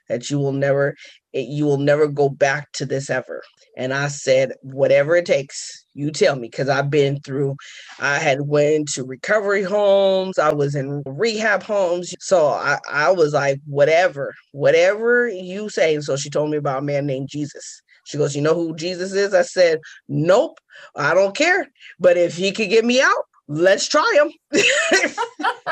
[0.09, 0.95] that you will never
[1.33, 3.41] eh, you will never go back to this ever.
[3.77, 7.55] And I said, whatever it takes, you tell me, because I've been through,
[7.99, 12.13] I had went to recovery homes, I was in rehab homes.
[12.19, 15.95] So I, I was like, whatever, whatever you say.
[15.95, 17.81] And so she told me about a man named Jesus.
[18.07, 19.33] She goes, You know who Jesus is?
[19.33, 20.59] I said, Nope,
[20.95, 21.67] I don't care.
[21.99, 24.31] But if he could get me out, let's try them.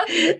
[0.07, 0.35] I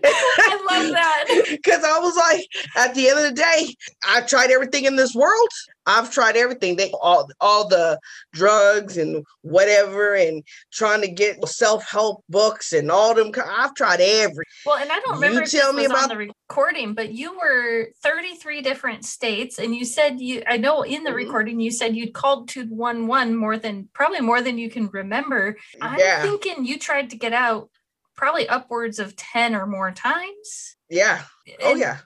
[0.70, 1.24] love that.
[1.50, 2.46] Because I was like,
[2.76, 3.74] at the end of the day,
[4.06, 5.48] I've tried everything in this world.
[5.86, 6.76] I've tried everything.
[6.76, 7.98] They all all the
[8.32, 13.32] drugs and whatever, and trying two get self help books and all them.
[13.44, 14.44] I've tried every.
[14.64, 15.40] Well, and I don't remember.
[15.40, 19.84] You tell me about the recording, but you were thirty three different states, and you
[19.84, 20.42] said you.
[20.46, 21.16] I know in the mm-hmm.
[21.16, 24.88] recording you said you'd called to one one more than probably more than you can
[24.88, 25.56] remember.
[25.80, 26.22] I'm yeah.
[26.22, 27.70] thinking you tried to get out
[28.16, 30.76] probably upwards of 10 or more times.
[30.88, 31.22] Yeah.
[31.62, 31.98] Oh and, yeah.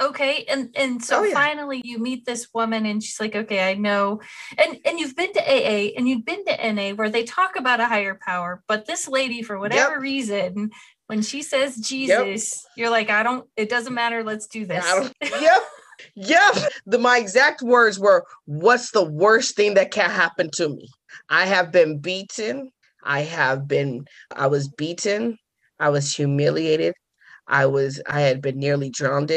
[0.00, 0.44] Okay.
[0.48, 1.34] And and so oh, yeah.
[1.34, 4.20] finally you meet this woman and she's like, okay, I know.
[4.58, 7.80] And and you've been to AA and you've been to NA where they talk about
[7.80, 10.00] a higher power, but this lady, for whatever yep.
[10.00, 10.70] reason,
[11.06, 12.72] when she says Jesus, yep.
[12.76, 14.84] you're like, I don't, it doesn't matter, let's do this.
[15.22, 15.62] yep.
[16.16, 16.54] Yep.
[16.86, 20.88] The my exact words were, what's the worst thing that can happen to me?
[21.28, 22.72] I have been beaten.
[23.04, 25.38] I have been, I was beaten.
[25.78, 26.94] I was humiliated.
[27.46, 29.30] I was I had been nearly drowned.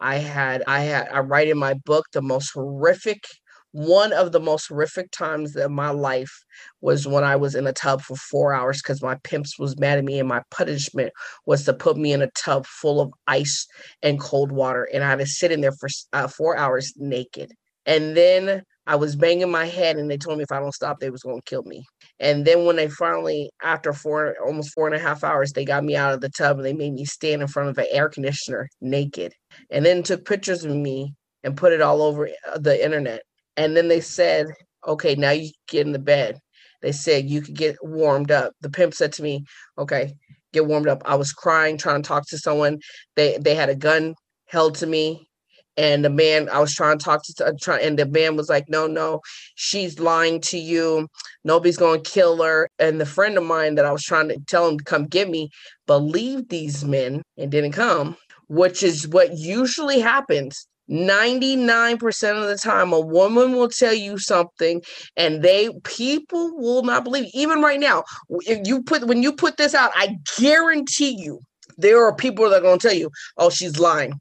[0.00, 3.24] I had I had I write in my book the most horrific
[3.72, 6.44] one of the most horrific times in my life
[6.82, 9.98] was when I was in a tub for four hours because my pimps was mad
[9.98, 11.10] at me and my punishment
[11.46, 13.66] was to put me in a tub full of ice
[14.02, 17.52] and cold water and I had to sit in there for uh, four hours naked.
[17.86, 21.00] And then I was banging my head and they told me if I don't stop,
[21.00, 21.86] they was to kill me.
[22.22, 25.82] And then when they finally, after four, almost four and a half hours, they got
[25.82, 28.08] me out of the tub and they made me stand in front of an air
[28.08, 29.34] conditioner naked
[29.72, 33.22] and then took pictures of me and put it all over uh, the internet.
[33.56, 34.46] And then they said,
[34.86, 36.38] okay, now you get in the bed.
[36.80, 38.52] They said you could get warmed up.
[38.60, 39.44] The pimp said to me,
[39.76, 40.14] okay,
[40.52, 41.02] get warmed up.
[41.04, 42.78] I was crying, trying to talk to someone.
[43.16, 44.14] They they had a gun
[44.46, 45.28] held to me.
[45.76, 48.48] And the man, I was trying to talk to, uh, try, and the man was
[48.48, 49.20] like, "No, no,
[49.54, 51.08] she's lying to you.
[51.44, 54.38] Nobody's going to kill her." And the friend of mine that I was trying to
[54.48, 55.50] tell him to come get me
[55.86, 58.16] believed these men and didn't come,
[58.48, 64.82] which is what usually happens 99% of the time a woman will tell you something
[65.16, 68.02] and they people will not believe even right now
[68.40, 71.40] if you put when you put this out i guarantee you
[71.78, 73.08] there are people that are going to tell you
[73.38, 74.12] oh she's lying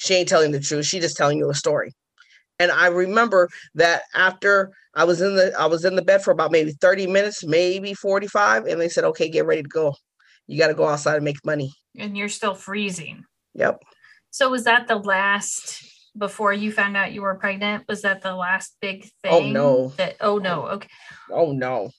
[0.00, 1.92] she ain't telling the truth she's just telling you a story
[2.58, 6.30] and i remember that after i was in the i was in the bed for
[6.30, 9.94] about maybe 30 minutes maybe 45 and they said okay get ready to go
[10.46, 13.80] you got to go outside and make money and you're still freezing yep
[14.30, 15.84] so was that the last
[16.16, 17.84] before you found out you were pregnant?
[17.88, 19.56] Was that the last big oh, thing?
[19.56, 19.92] Oh, no.
[19.96, 20.66] That oh no.
[20.66, 20.74] Oh.
[20.74, 20.88] Okay.
[21.30, 21.90] oh no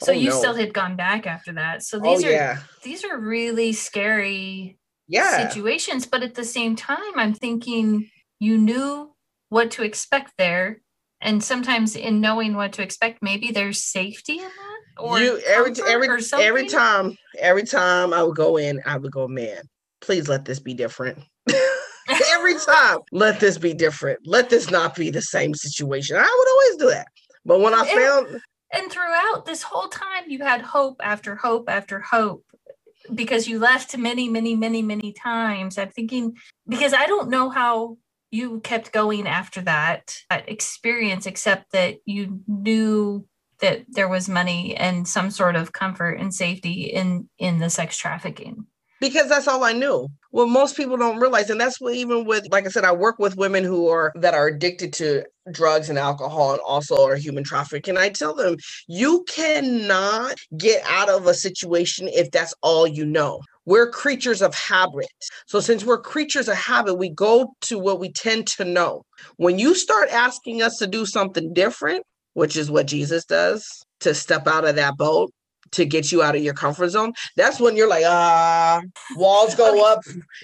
[0.00, 0.38] So Oh, you no.
[0.38, 1.82] still had gone back after that.
[1.82, 6.06] So oh these are yeah these are really scary yeah situations.
[6.06, 9.14] But at the same time, I'm thinking you knew
[9.48, 10.80] what to expect there.
[11.20, 14.80] And sometimes in knowing what to expect, maybe there's safety in that.
[14.98, 19.12] Or you every every or every time every time I would go in, I would
[19.12, 19.62] go, man,
[20.00, 21.18] please let this be different.
[22.32, 24.20] every time, let this be different.
[24.26, 26.16] Let this not be the same situation.
[26.16, 27.08] I would always do that.
[27.44, 28.40] But when I And- found
[28.72, 32.44] And throughout this whole time, you had hope after hope after hope
[33.14, 35.78] because you left many, many, many, many times.
[35.78, 36.36] I'm thinking,
[36.68, 37.98] because I don't know how
[38.30, 43.26] you kept going after that, that experience, except that you knew
[43.60, 47.96] that there was money and some sort of comfort and safety in in the sex
[47.96, 48.66] trafficking.
[49.00, 50.08] Because that's all I knew.
[50.32, 53.18] Well, most people don't realize, and that's what even with, like I said, I work
[53.18, 57.44] with women who are that are addicted to drugs and alcohol and also are human
[57.44, 57.88] trafficked.
[57.88, 58.56] And I tell them,
[58.88, 63.40] you cannot get out of a situation if that's all you know.
[63.66, 65.08] We're creatures of habit.
[65.46, 69.02] So since we're creatures of habit, we go to what we tend to know.
[69.36, 72.04] When you start asking us to do something different,
[72.34, 73.66] which is what Jesus does,
[74.00, 75.32] to step out of that boat,
[75.72, 77.12] to get you out of your comfort zone.
[77.36, 78.80] That's when you're like, ah,
[79.16, 79.80] walls go Okay.
[79.82, 80.00] up.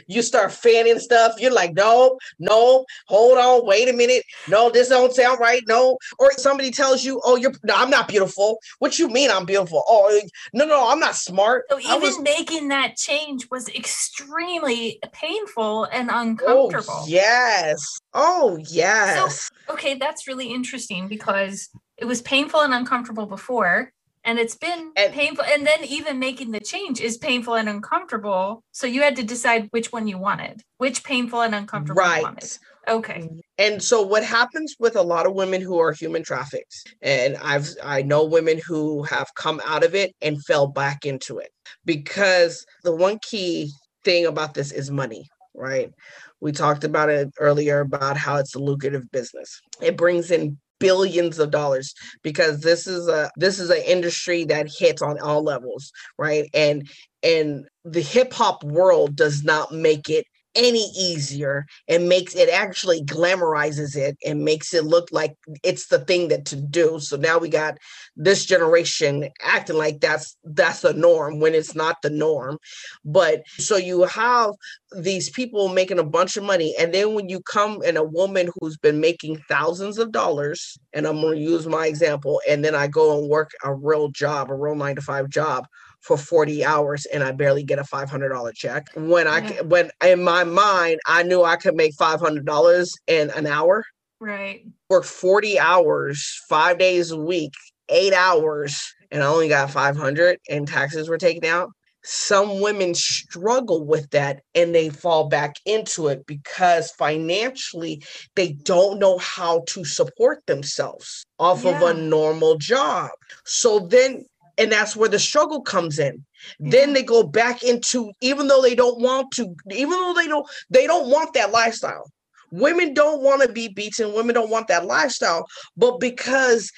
[0.06, 1.34] You start fanning stuff.
[1.40, 4.24] You're like, no, no, hold on, wait a minute.
[4.48, 5.62] No, this don't sound right.
[5.68, 5.96] No.
[6.18, 8.58] Or somebody tells you, oh, you're no, I'm not beautiful.
[8.78, 9.82] What you mean I'm beautiful?
[9.86, 10.20] Oh,
[10.52, 11.64] no, no, I'm not smart.
[11.70, 17.04] So even was- making that change was extremely painful and Oh, uncomfortable.
[17.06, 17.80] yes.
[18.14, 19.48] Oh, yes.
[19.68, 23.92] okay, that's really interesting because it was painful and uncomfortable before,
[24.24, 25.44] and it's been And- painful.
[25.44, 28.62] And then even making the change is painful and uncomfortable.
[28.72, 32.22] So you had to decide which one you wanted, which painful and uncomfortable you right.
[32.22, 32.58] wanted.
[32.88, 33.20] Okay.
[33.20, 33.38] Mm-hmm.
[33.58, 37.68] And so what happens with a lot of women who are human trafficked, and I've
[37.82, 41.50] I know women who have come out of it and fell back into it
[41.84, 43.70] because the one key
[44.04, 45.92] thing about this is money, right?
[46.40, 49.60] We talked about it earlier about how it's a lucrative business.
[49.80, 54.68] It brings in billions of dollars because this is a this is an industry that
[54.78, 56.50] hits on all levels, right?
[56.52, 56.90] And
[57.22, 63.02] and the hip hop world does not make it any easier and makes it actually
[63.04, 66.98] glamorizes it and makes it look like it's the thing that to do.
[67.00, 67.78] So now we got
[68.16, 72.58] this generation acting like that's that's the norm when it's not the norm.
[73.04, 74.52] But so you have
[74.96, 78.50] these people making a bunch of money and then when you come and a woman
[78.60, 82.74] who's been making thousands of dollars and i'm going to use my example and then
[82.74, 85.66] i go and work a real job a real 9 to 5 job
[86.02, 88.88] for 40 hours and I barely get a $500 check.
[88.94, 89.62] When I Yeah.
[89.62, 93.84] when in my mind I knew I could make $500 in an hour,
[94.20, 94.64] Right.
[94.90, 97.52] work 40 hours, 5 days a week,
[97.88, 101.70] 8 hours and I only got 500 and taxes were taken out.
[102.04, 108.02] Some women struggle with that and they fall back into it because financially
[108.34, 113.10] they don't know how to support themselves off of a normal job.
[113.44, 114.24] So then
[114.58, 116.24] and that's where the struggle comes in
[116.58, 120.46] then they go back into even though they don't want to even though they don't
[120.70, 122.10] they don't want that lifestyle
[122.52, 124.12] Women don't want to be beaten.
[124.12, 125.46] Women don't want that lifestyle.
[125.74, 126.70] But because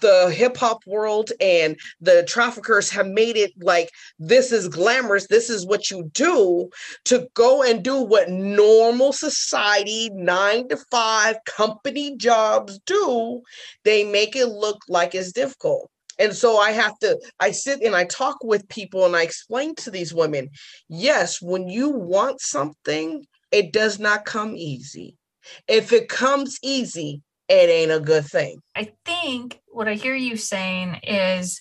[0.00, 5.50] the hip hop world and the traffickers have made it like this is glamorous, this
[5.50, 6.70] is what you do
[7.04, 13.42] to go and do what normal society, nine to five company jobs do,
[13.84, 15.90] they make it look like it's difficult.
[16.18, 19.74] And so I have to, I sit and I talk with people and I explain
[19.76, 20.50] to these women
[20.88, 25.16] yes, when you want something, it does not come easy.
[25.66, 28.60] If it comes easy, it ain't a good thing.
[28.76, 31.60] I think what I hear you saying is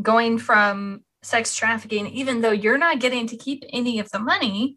[0.00, 4.76] going from sex trafficking, even though you're not getting to keep any of the money,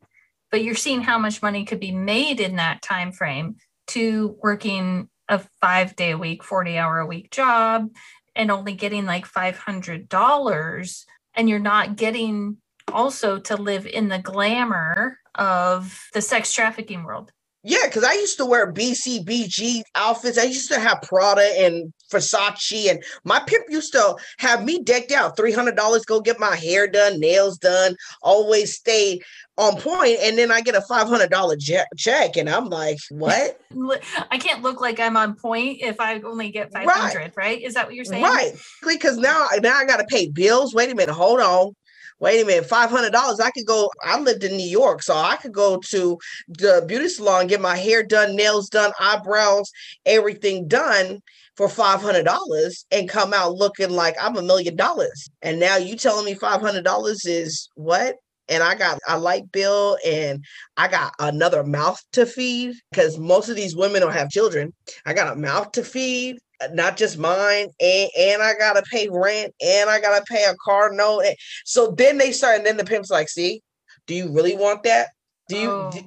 [0.50, 5.10] but you're seeing how much money could be made in that time frame to working
[5.30, 7.90] a five day a week, 40 hour a week job
[8.38, 12.58] and only getting like $500 and you're not getting
[12.94, 17.32] also to live in the glamour of the sex trafficking world.
[17.64, 20.38] Yeah, because I used to wear BCBG outfits.
[20.38, 25.12] I used to have Prada and Versace, and my pimp used to have me decked
[25.12, 25.36] out.
[25.36, 27.96] Three hundred dollars, go get my hair done, nails done.
[28.22, 29.20] Always stay
[29.58, 33.60] on point, and then I get a five hundred dollar check, and I'm like, what?
[34.32, 37.20] I can't look like I'm on point if I only get five hundred.
[37.20, 37.38] Right.
[37.38, 37.62] right?
[37.62, 38.24] Is that what you're saying?
[38.24, 38.54] Right.
[38.88, 40.74] Because now, now I got to pay bills.
[40.74, 41.14] Wait a minute.
[41.14, 41.74] Hold on
[42.20, 43.40] wait a minute, five hundred dollars.
[43.40, 43.92] I could go.
[44.04, 46.18] I lived in New York, so I could go to
[46.48, 49.72] the beauty salon, get my hair done, nails done, eyebrows,
[50.06, 51.22] everything done
[51.58, 55.30] for five hundred dollars, and come out looking like I'm a million dollars.
[55.42, 58.16] And now you telling me five hundred dollars is what?
[58.50, 60.42] and I got a light bill and
[60.78, 64.74] I got another mouth to feed because most of these women don't have children.
[65.06, 66.38] I got a mouth to feed
[66.72, 70.92] not just mine, and, and I gotta pay rent, and I gotta pay a car
[70.92, 71.22] note.
[71.22, 73.62] And so then they start, and then the pimp's like, "See,
[74.08, 75.10] do you really want that?
[75.50, 75.92] Do you oh.
[75.92, 76.02] do,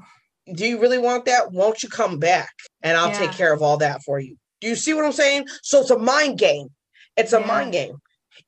[0.55, 1.53] do, you really want that?
[1.53, 2.51] Won't you come back,
[2.83, 3.19] and I'll yeah.
[3.19, 5.47] take care of all that for you?" Do you see what I'm saying?
[5.63, 6.69] So it's a mind game.
[7.17, 7.47] It's a yeah.
[7.47, 7.97] mind game.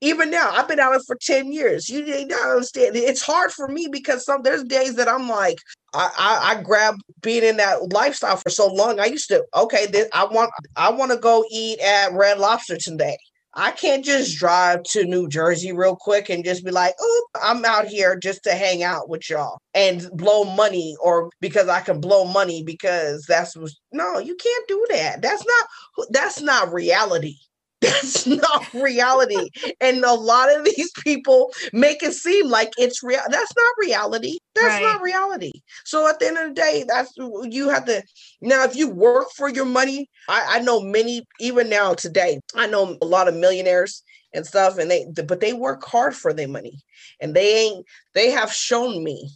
[0.01, 1.88] Even now, I've been out of for 10 years.
[1.88, 2.96] You don't understand.
[2.96, 5.59] It's hard for me because some there's days that I'm like,
[5.94, 8.98] I, I, I grab being in that lifestyle for so long.
[8.98, 12.77] I used to okay, this, I want I want to go eat at Red Lobster
[12.79, 13.16] today.
[13.54, 17.64] I can't just drive to New Jersey real quick and just be like, oh, I'm
[17.64, 22.00] out here just to hang out with y'all and blow money or because I can
[22.00, 23.56] blow money because that's
[23.92, 25.20] no, you can't do that.
[25.20, 27.36] That's not that's not reality.
[27.82, 29.50] That's not reality.
[29.80, 33.20] and a lot of these people make it seem like it's real.
[33.28, 34.38] That's not reality.
[34.54, 34.82] That's right.
[34.82, 35.52] not reality.
[35.84, 38.02] So at the end of the day, that's you have to
[38.40, 42.66] now if you work for your money, I, I know many, even now today, I
[42.66, 46.48] know a lot of millionaires and stuff, and they but they work hard for their
[46.48, 46.78] money.
[47.20, 49.30] And they ain't they have shown me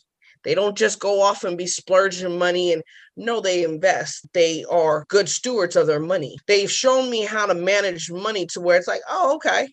[0.46, 2.84] they don't just go off and be splurging money and
[3.16, 4.26] no, they invest.
[4.34, 6.38] They are good stewards of their money.
[6.46, 9.68] They've shown me how to manage money to where it's like, oh, okay.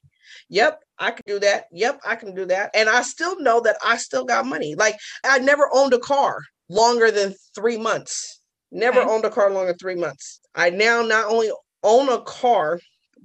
[0.50, 1.66] Yep, I can do that.
[1.72, 2.72] Yep, I can do that.
[2.74, 4.76] And I still know that I still got money.
[4.76, 8.40] Like I never owned a car longer than three months.
[8.72, 9.10] Never okay.
[9.10, 10.40] owned a car longer than three months.
[10.56, 11.52] I now not only
[11.84, 12.80] own a car,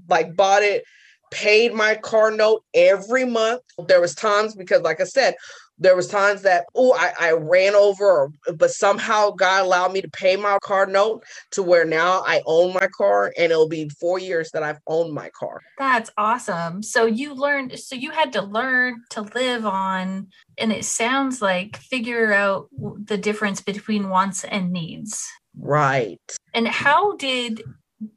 [0.08, 0.84] like bought it,
[1.30, 3.62] paid my car note every month.
[3.86, 5.34] There was times because, like I said,
[5.78, 10.00] there was times that oh I, I ran over or, but somehow god allowed me
[10.02, 13.88] to pay my car note to where now i own my car and it'll be
[14.00, 15.60] four years that i've owned my car.
[15.78, 16.82] That's awesome.
[16.82, 21.76] So you learned so you had to learn to live on and it sounds like
[21.76, 22.68] figure out
[23.04, 25.26] the difference between wants and needs.
[25.56, 26.20] Right.
[26.54, 27.62] And how did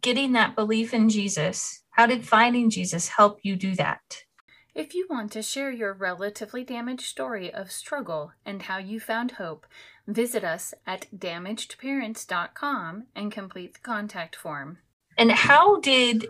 [0.02, 4.00] getting that belief in jesus how did finding jesus help you do that
[4.74, 9.32] if you want to share your relatively damaged story of struggle and how you found
[9.32, 9.66] hope,
[10.08, 14.78] visit us at damagedparents.com and complete the contact form.
[15.18, 16.26] And how did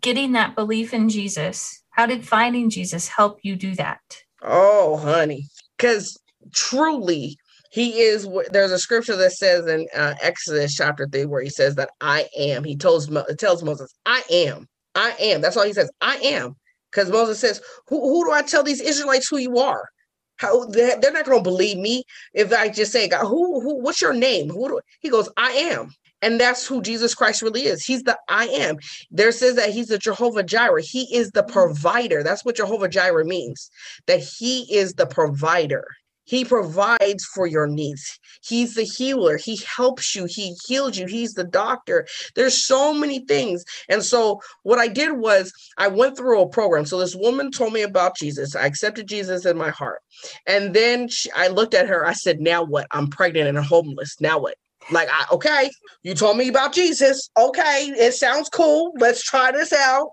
[0.00, 4.00] getting that belief in Jesus, how did finding Jesus help you do that?
[4.42, 6.18] Oh, honey, because
[6.54, 7.36] truly,
[7.70, 11.76] he is there's a scripture that says in uh, exodus chapter 3 where he says
[11.76, 15.88] that i am he tells tells moses i am i am that's all he says
[16.00, 16.56] i am
[16.90, 19.88] because Moses says, who, who do I tell these Israelites who you are?
[20.36, 23.82] How they're, they're not going to believe me if I just say, God, who, who,
[23.82, 24.48] what's your name?
[24.48, 25.92] Who do he goes, I am.
[26.22, 27.84] And that's who Jesus Christ really is.
[27.84, 28.76] He's the I am.
[29.10, 30.82] There says that he's the Jehovah Jireh.
[30.82, 32.22] He is the provider.
[32.22, 33.70] That's what Jehovah Jireh means.
[34.06, 35.84] That he is the provider.
[36.30, 38.20] He provides for your needs.
[38.44, 39.36] He's the healer.
[39.36, 40.26] He helps you.
[40.26, 41.08] He heals you.
[41.08, 42.06] He's the doctor.
[42.36, 43.64] There's so many things.
[43.88, 46.86] And so what I did was I went through a program.
[46.86, 48.54] So this woman told me about Jesus.
[48.54, 50.02] I accepted Jesus in my heart.
[50.46, 52.06] And then she, I looked at her.
[52.06, 52.86] I said, now what?
[52.92, 54.20] I'm pregnant and homeless.
[54.20, 54.54] Now what?
[54.92, 55.68] Like, I, okay,
[56.04, 57.28] you told me about Jesus.
[57.36, 58.92] Okay, it sounds cool.
[58.98, 60.10] Let's try this out.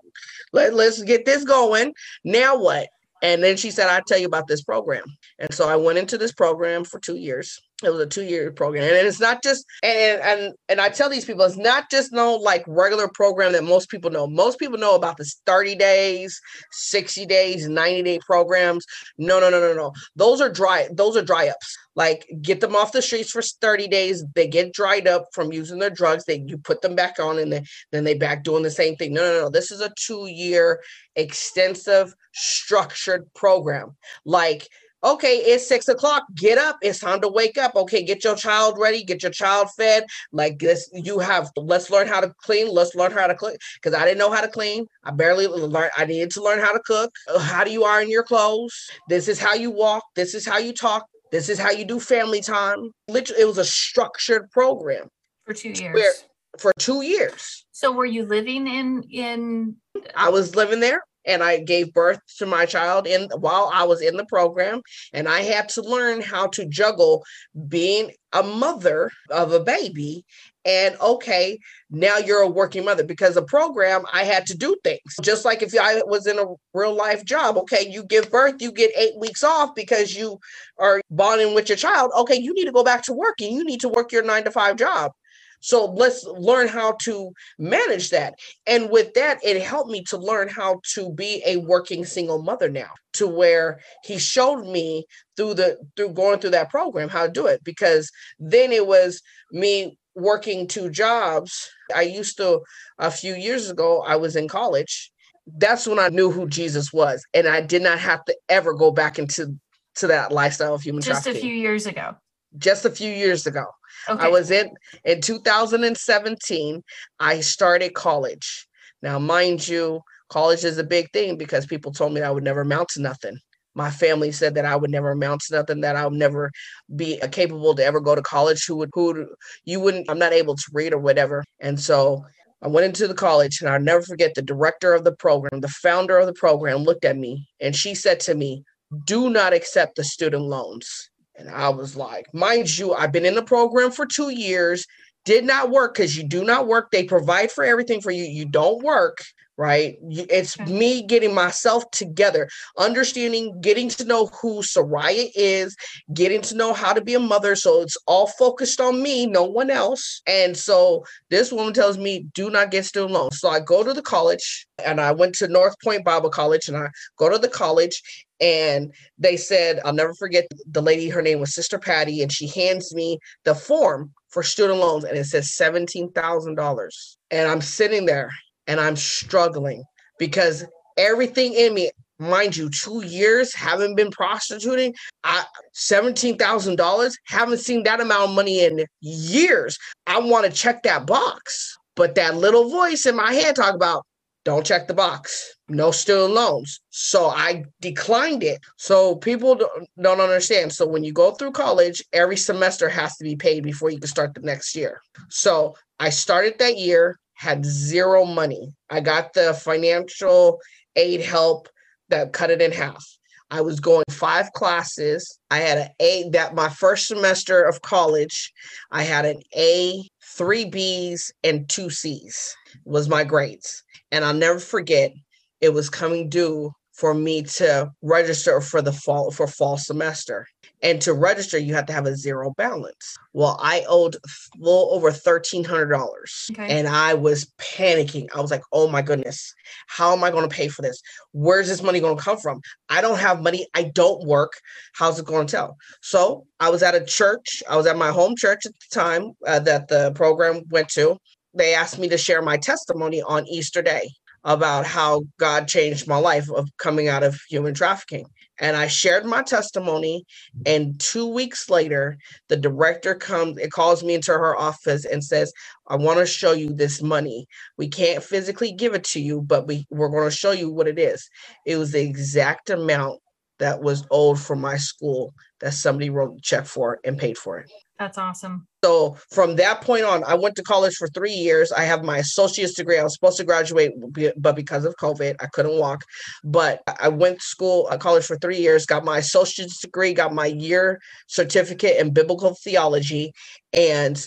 [0.52, 1.94] Let, let's get this going.
[2.24, 2.88] Now what?
[3.22, 5.04] And then she said, I'll tell you about this program.
[5.38, 7.60] And so I went into this program for two years.
[7.84, 8.82] It was a two-year program.
[8.82, 12.34] And it's not just and and and I tell these people, it's not just no
[12.34, 14.26] like regular program that most people know.
[14.26, 16.40] Most people know about the 30 days,
[16.72, 18.84] 60 days, 90-day programs.
[19.16, 19.92] No, no, no, no, no.
[20.16, 21.76] Those are dry, those are dry ups.
[21.94, 24.24] Like get them off the streets for 30 days.
[24.34, 26.24] They get dried up from using their drugs.
[26.24, 29.12] They you put them back on and then, then they back doing the same thing.
[29.12, 29.50] No, no, no.
[29.50, 30.80] This is a two-year
[31.14, 33.96] extensive structured program.
[34.24, 34.68] Like
[35.02, 36.24] okay, it's six o'clock.
[36.34, 36.78] Get up.
[36.82, 37.74] It's time to wake up.
[37.76, 39.04] Okay, get your child ready.
[39.04, 40.04] Get your child fed.
[40.32, 41.50] Like this, you have.
[41.56, 42.68] Let's learn how to clean.
[42.68, 43.56] Let's learn how to clean.
[43.74, 44.86] Because I didn't know how to clean.
[45.04, 45.92] I barely learned.
[45.96, 47.10] I needed to learn how to cook.
[47.28, 48.90] Uh, how do you iron your clothes?
[49.08, 50.04] This is how you walk.
[50.14, 51.06] This is how you talk.
[51.30, 52.90] This is how you do family time.
[53.08, 55.08] Literally, it was a structured program
[55.44, 55.94] for two years.
[55.94, 56.12] Where,
[56.58, 57.66] for two years.
[57.70, 59.76] So were you living in in?
[60.16, 64.00] I was living there and I gave birth to my child in while I was
[64.00, 64.80] in the program
[65.12, 67.22] and I had to learn how to juggle
[67.68, 70.24] being a mother of a baby
[70.64, 71.58] and okay
[71.90, 75.16] now you're a working mother because a program I had to do things.
[75.22, 78.72] Just like if I was in a real life job okay you give birth you
[78.72, 80.38] get 8 weeks off because you
[80.78, 82.10] are bonding with your child.
[82.18, 84.44] Okay you need to go back to work and you need to work your 9
[84.44, 85.12] to 5 job
[85.60, 88.34] so let's learn how to manage that.
[88.66, 92.68] And with that, it helped me to learn how to be a working single mother
[92.68, 95.06] now, to where he showed me
[95.36, 97.62] through the through going through that program how to do it.
[97.64, 99.20] Because then it was
[99.52, 101.68] me working two jobs.
[101.94, 102.60] I used to
[102.98, 105.10] a few years ago, I was in college.
[105.46, 107.24] That's when I knew who Jesus was.
[107.32, 109.56] And I did not have to ever go back into
[109.96, 111.38] to that lifestyle of human just trafficking.
[111.38, 112.14] a few years ago.
[112.56, 113.66] Just a few years ago.
[114.08, 114.24] Okay.
[114.24, 114.70] I was in
[115.04, 116.82] in 2017.
[117.20, 118.66] I started college.
[119.02, 122.62] Now, mind you, college is a big thing because people told me I would never
[122.62, 123.38] amount to nothing.
[123.74, 126.50] My family said that I would never amount to nothing, that I would never
[126.96, 128.64] be capable to ever go to college.
[128.66, 129.26] Who would, who would,
[129.64, 131.44] you wouldn't, I'm not able to read or whatever.
[131.60, 132.24] And so
[132.60, 135.68] I went into the college and I'll never forget the director of the program, the
[135.68, 138.64] founder of the program looked at me and she said to me,
[139.04, 141.10] do not accept the student loans.
[141.38, 144.86] And I was like, mind you, I've been in the program for two years,
[145.24, 146.90] did not work because you do not work.
[146.90, 148.24] They provide for everything for you.
[148.24, 149.18] You don't work
[149.58, 149.98] right?
[150.08, 152.48] It's me getting myself together,
[152.78, 155.76] understanding, getting to know who Soraya is,
[156.14, 157.56] getting to know how to be a mother.
[157.56, 160.22] So it's all focused on me, no one else.
[160.28, 163.40] And so this woman tells me, do not get student loans.
[163.40, 166.76] So I go to the college and I went to North Point Bible College and
[166.76, 168.00] I go to the college
[168.40, 172.46] and they said, I'll never forget the lady, her name was Sister Patty, and she
[172.46, 177.16] hands me the form for student loans and it says $17,000.
[177.32, 178.30] And I'm sitting there
[178.68, 179.82] and I'm struggling
[180.18, 180.64] because
[180.96, 181.90] everything in me,
[182.20, 184.94] mind you, two years haven't been prostituting.
[185.24, 189.76] I seventeen thousand dollars haven't seen that amount of money in years.
[190.06, 194.04] I want to check that box, but that little voice in my head talk about
[194.44, 195.56] don't check the box.
[195.68, 196.80] No student loans.
[196.90, 198.60] So i declined it.
[198.76, 200.72] So people don't, don't understand.
[200.72, 204.08] So when you go through college every semester has to be paid before you can
[204.08, 205.00] start the next year.
[205.28, 208.74] So i started that year had zero money.
[208.90, 210.58] I got the financial
[210.96, 211.68] aid help
[212.08, 213.04] that cut it in half.
[213.50, 215.38] I was going five classes.
[215.48, 218.52] I had an A that my first semester of college,
[218.90, 220.02] I had an A,
[220.36, 223.84] three B's, and two C's was my grades.
[224.10, 225.12] And I'll never forget
[225.60, 230.44] it was coming due for me to register for the fall for fall semester.
[230.82, 233.16] And to register, you have to have a zero balance.
[233.32, 234.16] Well, I owed
[234.58, 236.68] well over thirteen hundred dollars, okay.
[236.68, 238.28] and I was panicking.
[238.34, 239.54] I was like, "Oh my goodness,
[239.88, 241.00] how am I going to pay for this?
[241.32, 242.60] Where's this money going to come from?
[242.88, 243.66] I don't have money.
[243.74, 244.52] I don't work.
[244.94, 247.62] How's it going to tell?" So I was at a church.
[247.68, 251.18] I was at my home church at the time uh, that the program went to.
[251.54, 254.10] They asked me to share my testimony on Easter Day
[254.44, 258.26] about how God changed my life of coming out of human trafficking.
[258.60, 260.24] And I shared my testimony.
[260.66, 265.52] And two weeks later, the director comes, it calls me into her office and says,
[265.88, 267.46] I want to show you this money.
[267.78, 270.88] We can't physically give it to you, but we, we're going to show you what
[270.88, 271.28] it is.
[271.66, 273.20] It was the exact amount
[273.58, 277.58] that was owed from my school that somebody wrote a check for and paid for
[277.58, 277.70] it.
[277.98, 278.67] That's awesome.
[278.84, 281.72] So from that point on, I went to college for three years.
[281.72, 282.98] I have my associate's degree.
[282.98, 283.92] I was supposed to graduate,
[284.36, 286.04] but because of COVID, I couldn't walk.
[286.44, 290.32] But I went to school, uh, college for three years, got my associate's degree, got
[290.32, 293.32] my year certificate in biblical theology,
[293.72, 294.24] and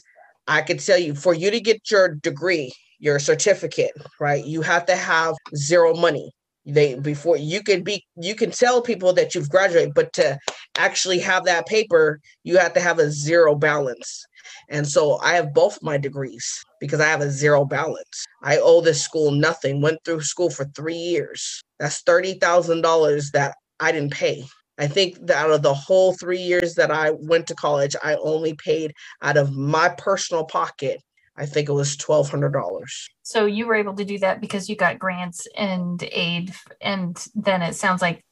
[0.48, 4.44] I could tell you for you to get your degree, your certificate, right?
[4.44, 6.32] You have to have zero money.
[6.66, 10.38] They before you can be you can tell people that you've graduated, but to
[10.78, 14.26] actually have that paper, you have to have a zero balance.
[14.70, 18.26] And so I have both my degrees because I have a zero balance.
[18.44, 19.82] I owe this school nothing.
[19.82, 21.62] Went through school for three years.
[21.80, 24.44] That's $30,000 that I didn't pay.
[24.78, 28.16] I think that out of the whole three years that I went to college, I
[28.16, 31.02] only paid out of my personal pocket.
[31.42, 33.10] I think it was twelve hundred dollars.
[33.24, 37.64] So you were able to do that because you got grants and aid, and then
[37.64, 38.24] it sounds like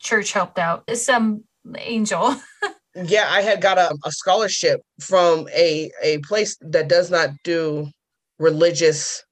[0.00, 0.82] church helped out.
[0.96, 1.44] Some
[1.78, 2.34] angel.
[2.96, 7.88] yeah, I had got a, a scholarship from a a place that does not do
[8.40, 9.22] religious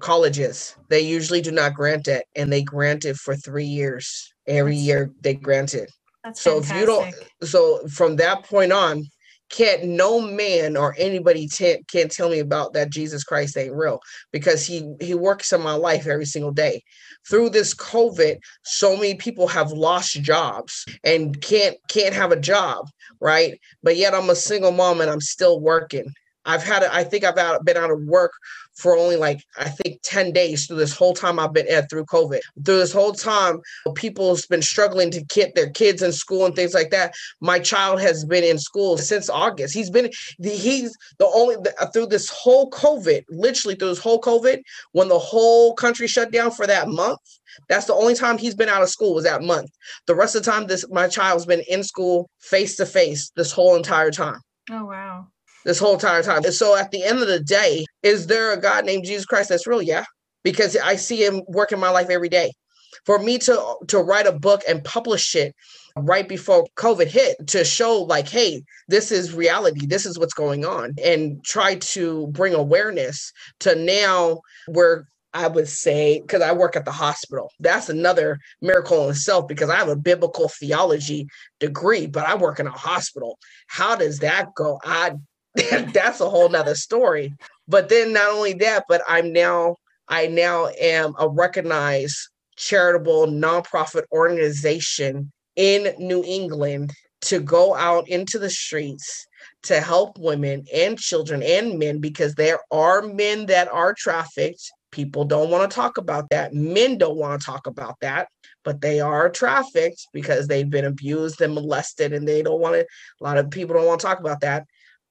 [0.00, 0.74] colleges.
[0.88, 4.32] They usually do not grant it, and they grant it for three years.
[4.48, 5.92] Every year they grant it.
[6.24, 6.74] That's so fantastic.
[6.74, 9.04] if you don't, so from that point on,
[9.50, 14.00] can't no man or anybody t- can't tell me about that Jesus Christ ain't real
[14.32, 16.82] because he he works in my life every single day.
[17.28, 22.86] Through this COVID, so many people have lost jobs and can't can't have a job,
[23.20, 23.58] right?
[23.82, 26.06] But yet I'm a single mom and I'm still working.
[26.44, 28.32] I've had I think I've been out of work
[28.76, 32.06] for only like I think 10 days through this whole time I've been at through
[32.06, 32.40] COVID.
[32.64, 33.60] Through this whole time,
[33.94, 37.14] people's been struggling to get their kids in school and things like that.
[37.40, 39.74] My child has been in school since August.
[39.74, 44.20] He's been the, he's the only uh, through this whole COVID, literally through this whole
[44.20, 44.62] COVID,
[44.92, 47.20] when the whole country shut down for that month.
[47.68, 49.70] That's the only time he's been out of school was that month.
[50.06, 53.52] The rest of the time, this my child's been in school face to face this
[53.52, 54.40] whole entire time.
[54.70, 55.26] Oh wow
[55.64, 56.44] this whole entire time.
[56.44, 59.48] And so at the end of the day, is there a God named Jesus Christ
[59.48, 59.82] that's real?
[59.82, 60.04] Yeah,
[60.42, 62.52] because I see him work in my life every day.
[63.06, 65.54] For me to to write a book and publish it
[65.96, 70.64] right before COVID hit to show like, hey, this is reality, this is what's going
[70.64, 76.74] on, and try to bring awareness to now where I would say, because I work
[76.74, 77.52] at the hospital.
[77.60, 81.28] That's another miracle in itself because I have a biblical theology
[81.60, 83.38] degree, but I work in a hospital.
[83.68, 84.80] How does that go?
[84.84, 85.12] I
[85.92, 87.34] that's a whole nother story.
[87.68, 89.76] But then not only that, but I'm now
[90.08, 92.16] I now am a recognized
[92.56, 96.92] charitable nonprofit organization in New England
[97.22, 99.26] to go out into the streets
[99.62, 104.62] to help women and children and men because there are men that are trafficked.
[104.90, 106.52] People don't want to talk about that.
[106.54, 108.28] Men don't want to talk about that,
[108.64, 112.80] but they are trafficked because they've been abused and molested and they don't want to.
[112.80, 114.66] A lot of people don't want to talk about that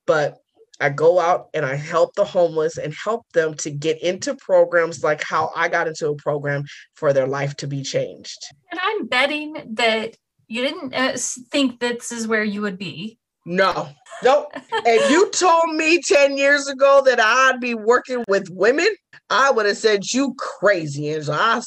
[0.09, 0.39] but
[0.81, 5.03] I go out and I help the homeless and help them to get into programs
[5.03, 6.63] like how I got into a program
[6.95, 8.39] for their life to be changed.
[8.71, 10.15] And I'm betting that
[10.47, 11.15] you didn't uh,
[11.51, 13.19] think this is where you would be.
[13.45, 13.89] No,
[14.23, 14.47] no.
[14.55, 18.89] if you told me 10 years ago that I'd be working with women,
[19.29, 21.09] I would have said you crazy.
[21.09, 21.61] And so I,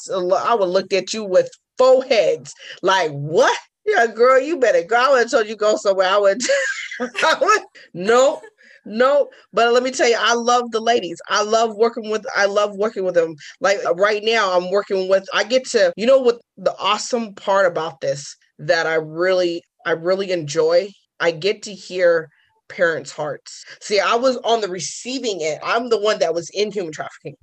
[0.49, 3.57] I would look at you with four heads like, what?
[3.85, 4.95] Yeah, girl, you better go.
[4.95, 6.07] I would have told you go somewhere.
[6.07, 6.41] I would,
[6.99, 7.61] I would
[7.93, 8.41] no,
[8.85, 9.29] no.
[9.51, 11.21] But let me tell you, I love the ladies.
[11.27, 12.25] I love working with.
[12.35, 13.35] I love working with them.
[13.59, 15.27] Like uh, right now, I'm working with.
[15.33, 15.91] I get to.
[15.97, 16.39] You know what?
[16.57, 20.89] The awesome part about this that I really, I really enjoy.
[21.19, 22.29] I get to hear
[22.69, 23.65] parents' hearts.
[23.81, 25.59] See, I was on the receiving end.
[25.63, 27.35] I'm the one that was in human trafficking,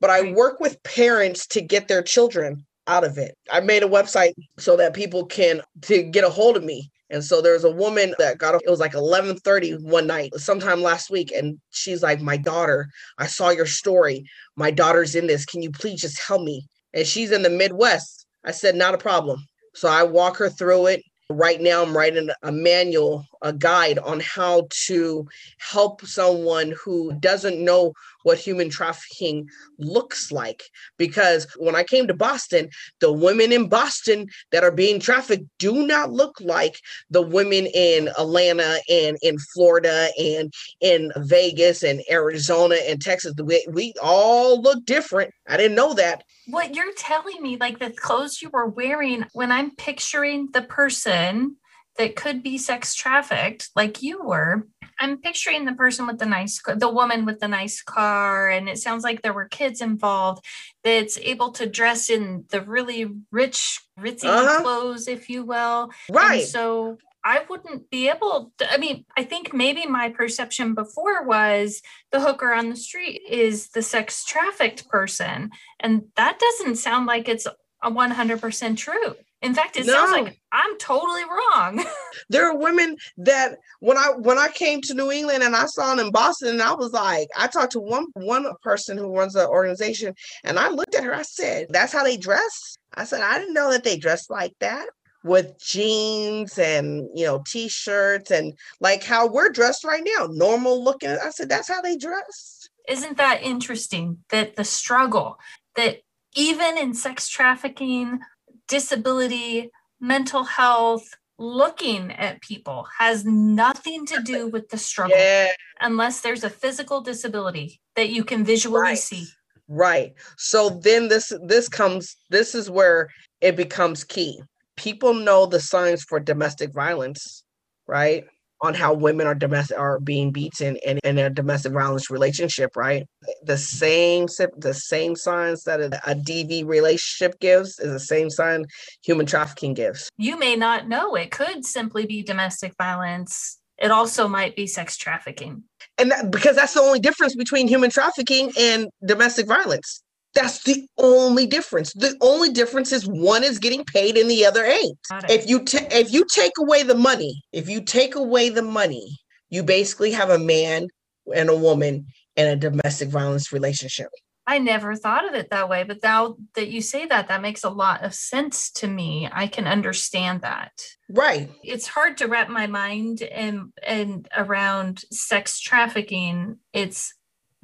[0.00, 3.36] but I work with parents to get their children out of it.
[3.50, 6.90] I made a website so that people can to get a hold of me.
[7.10, 11.10] And so there's a woman that got it was like 11:30 one night sometime last
[11.10, 14.24] week and she's like my daughter, I saw your story.
[14.56, 15.44] My daughter's in this.
[15.44, 16.66] Can you please just help me?
[16.92, 18.26] And she's in the Midwest.
[18.44, 19.44] I said not a problem.
[19.74, 21.02] So I walk her through it.
[21.30, 25.28] Right now, I'm writing a manual, a guide on how to
[25.58, 27.92] help someone who doesn't know
[28.24, 30.64] what human trafficking looks like.
[30.96, 32.70] Because when I came to Boston,
[33.00, 36.80] the women in Boston that are being trafficked do not look like
[37.10, 43.34] the women in Atlanta and in Florida and in Vegas and Arizona and Texas.
[43.40, 45.32] We, we all look different.
[45.46, 49.50] I didn't know that what you're telling me, like the clothes you were wearing, when
[49.50, 51.56] I'm picturing the person
[51.96, 54.66] that could be sex trafficked, like you were,
[54.98, 58.78] I'm picturing the person with the nice, the woman with the nice car, and it
[58.78, 60.44] sounds like there were kids involved
[60.82, 64.62] that's able to dress in the really rich, ritzy uh-huh.
[64.62, 65.90] clothes, if you will.
[66.10, 66.40] Right.
[66.40, 71.24] And so I wouldn't be able to, I mean, I think maybe my perception before
[71.24, 71.80] was
[72.12, 75.50] the hooker on the street is the sex trafficked person.
[75.80, 77.46] And that doesn't sound like it's
[77.90, 79.14] 100% true.
[79.44, 79.92] In fact, it no.
[79.92, 81.84] sounds like I'm totally wrong.
[82.30, 85.94] there are women that when I when I came to New England and I saw
[85.94, 89.34] them in Boston, and I was like, I talked to one one person who runs
[89.34, 90.14] the organization,
[90.44, 91.14] and I looked at her.
[91.14, 94.54] I said, "That's how they dress." I said, "I didn't know that they dress like
[94.60, 94.86] that."
[95.24, 101.08] with jeans and you know t-shirts and like how we're dressed right now normal looking
[101.08, 105.38] i said that's how they dress isn't that interesting that the struggle
[105.76, 106.00] that
[106.34, 108.20] even in sex trafficking
[108.68, 109.70] disability
[110.00, 115.48] mental health looking at people has nothing to do with the struggle yeah.
[115.80, 118.98] unless there's a physical disability that you can visually right.
[118.98, 119.26] see
[119.68, 123.08] right so then this this comes this is where
[123.40, 124.40] it becomes key
[124.76, 127.44] people know the signs for domestic violence,
[127.86, 128.24] right?
[128.64, 133.06] On how women are domestic are being beaten in, in a domestic violence relationship, right?
[133.42, 138.64] The same the same signs that a, a DV relationship gives is the same sign
[139.04, 140.08] human trafficking gives.
[140.16, 143.58] You may not know it could simply be domestic violence.
[143.76, 145.64] It also might be sex trafficking.
[145.98, 150.02] And that, because that's the only difference between human trafficking and domestic violence.
[150.34, 151.92] That's the only difference.
[151.92, 154.98] The only difference is one is getting paid and the other ain't.
[155.28, 159.18] If you ta- if you take away the money, if you take away the money,
[159.50, 160.88] you basically have a man
[161.32, 162.06] and a woman
[162.36, 164.08] in a domestic violence relationship.
[164.46, 167.64] I never thought of it that way, but now that you say that, that makes
[167.64, 169.28] a lot of sense to me.
[169.32, 170.72] I can understand that.
[171.08, 171.50] Right.
[171.62, 176.58] It's hard to wrap my mind and and around sex trafficking.
[176.74, 177.14] It's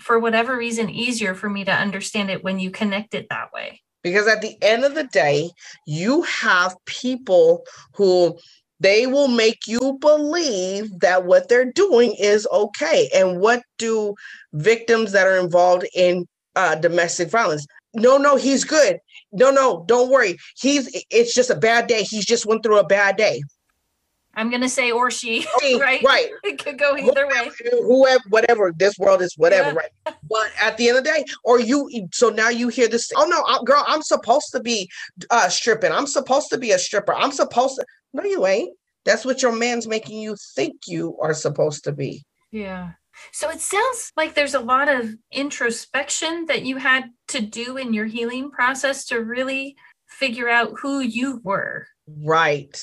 [0.00, 3.80] for whatever reason easier for me to understand it when you connect it that way.
[4.02, 5.50] Because at the end of the day,
[5.86, 8.38] you have people who
[8.80, 13.10] they will make you believe that what they're doing is okay.
[13.14, 14.14] And what do
[14.54, 16.26] victims that are involved in
[16.56, 17.66] uh, domestic violence?
[17.94, 18.98] No, no, he's good.
[19.32, 20.38] No, no, don't worry.
[20.56, 22.02] He's it's just a bad day.
[22.02, 23.42] He's just went through a bad day.
[24.34, 26.02] I'm gonna say or she, right?
[26.02, 26.30] Right.
[26.44, 27.50] It could go either way.
[27.70, 28.72] Whoever, whatever.
[28.76, 29.74] This world is whatever, yeah.
[29.74, 30.14] right?
[30.28, 32.08] But at the end of the day, or you.
[32.12, 33.10] So now you hear this.
[33.16, 34.90] Oh no, I, girl, I'm supposed to be
[35.30, 35.92] uh, stripping.
[35.92, 37.14] I'm supposed to be a stripper.
[37.14, 37.86] I'm supposed to.
[38.12, 38.76] No, you ain't.
[39.04, 42.24] That's what your man's making you think you are supposed to be.
[42.50, 42.92] Yeah.
[43.32, 47.92] So it sounds like there's a lot of introspection that you had to do in
[47.92, 49.76] your healing process to really
[50.08, 51.86] figure out who you were.
[52.06, 52.80] Right.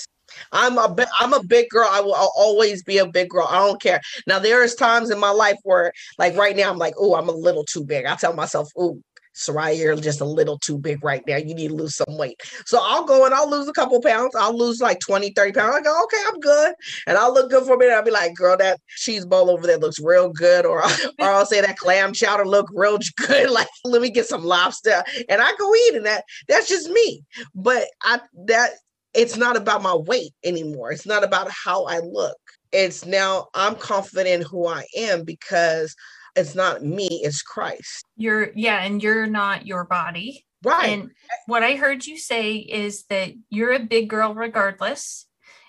[0.51, 1.88] I'm a I'm a big girl.
[1.89, 3.47] I will I'll always be a big girl.
[3.49, 4.01] I don't care.
[4.25, 7.30] Now there is times in my life where, like right now, I'm like, oh, I'm
[7.30, 8.05] a little too big.
[8.05, 9.01] I tell myself, oh,
[9.38, 11.38] Soraya, you're just a little too big right now.
[11.38, 12.41] You need to lose some weight.
[12.65, 14.36] So I'll go and I'll lose a couple pounds.
[14.36, 15.75] I'll lose like 20, 30 pounds.
[15.75, 16.73] I go, okay, I'm good.
[17.05, 17.93] And I'll look good for a minute.
[17.93, 20.65] I'll be like, girl, that cheese bowl over there looks real good.
[20.65, 20.84] Or,
[21.19, 22.97] or I'll say that clam chowder look real
[23.28, 23.51] good.
[23.51, 25.03] Like, let me get some lobster.
[25.30, 27.23] And I go eat and that that's just me.
[27.53, 28.71] But I that
[29.18, 30.91] it's not about my weight anymore.
[30.91, 32.38] It's not about how I look.
[32.72, 35.95] It's now I'm confident in who I am because
[36.36, 38.05] it's not me, it's Christ.
[38.15, 40.45] You're, yeah, and you're not your body.
[40.63, 40.89] Right.
[40.89, 41.09] And
[41.47, 45.26] what I heard you say is that you're a big girl regardless.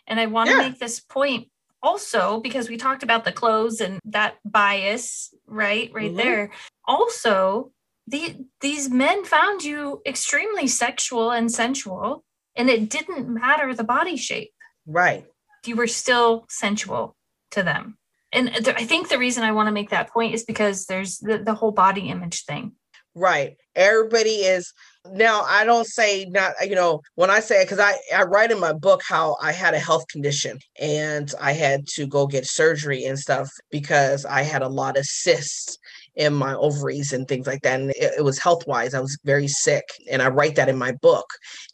[0.07, 0.69] And I want to yeah.
[0.69, 1.49] make this point
[1.83, 5.91] also because we talked about the clothes and that bias, right?
[5.93, 6.17] Right mm-hmm.
[6.17, 6.51] there.
[6.87, 7.73] Also,
[8.07, 12.25] the, these men found you extremely sexual and sensual
[12.59, 14.53] and it didn't matter the body shape.
[14.87, 15.25] Right.
[15.65, 17.17] You were still sensual
[17.53, 17.97] to them.
[18.33, 21.19] And th- I think the reason I want to make that point is because there's
[21.19, 22.73] the, the whole body image thing.
[23.15, 23.57] Right.
[23.75, 24.73] Everybody is
[25.11, 28.61] now I don't say not you know when I say because I I write in
[28.61, 33.05] my book how I had a health condition and I had to go get surgery
[33.05, 35.79] and stuff because I had a lot of cysts
[36.19, 37.81] in my ovaries and things like that.
[37.81, 38.93] And it, it was health wise.
[38.93, 39.85] I was very sick.
[40.11, 41.27] And I write that in my book.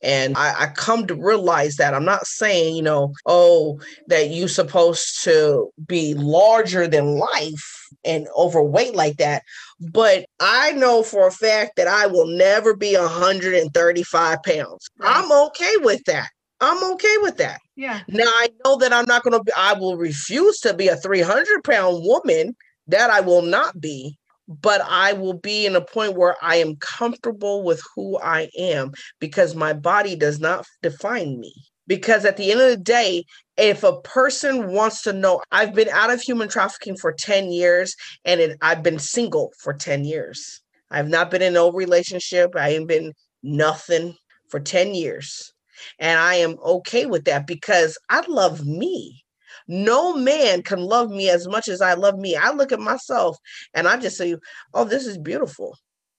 [0.03, 4.49] And I, I come to realize that I'm not saying, you know, oh, that you're
[4.49, 9.43] supposed to be larger than life and overweight like that.
[9.81, 14.91] But I know for a fact that I will never be 135 pounds.
[14.99, 15.17] Right.
[15.17, 16.29] I'm okay with that.
[16.61, 17.61] I'm okay with that.
[17.77, 18.01] Yeah.
[18.09, 20.97] Now I know that I'm not going to be, I will refuse to be a
[20.97, 22.55] 300 pound woman.
[22.89, 24.19] That I will not be
[24.49, 28.93] but I will be in a point where I am comfortable with who I am
[29.21, 31.55] because my body does not define me.
[31.87, 33.25] Because at the end of the day,
[33.59, 37.95] if a person wants to know, I've been out of human trafficking for 10 years
[38.25, 40.63] and it, I've been single for 10 years.
[40.91, 42.57] I've not been in no relationship.
[42.57, 44.17] I ain't been nothing
[44.51, 45.53] for 10 years.
[45.99, 49.24] And I am okay with that because I love me.
[49.67, 52.37] No man can love me as much as I love me.
[52.37, 53.39] I look at myself
[53.73, 54.37] and I just say,
[54.73, 55.77] oh, this is beautiful.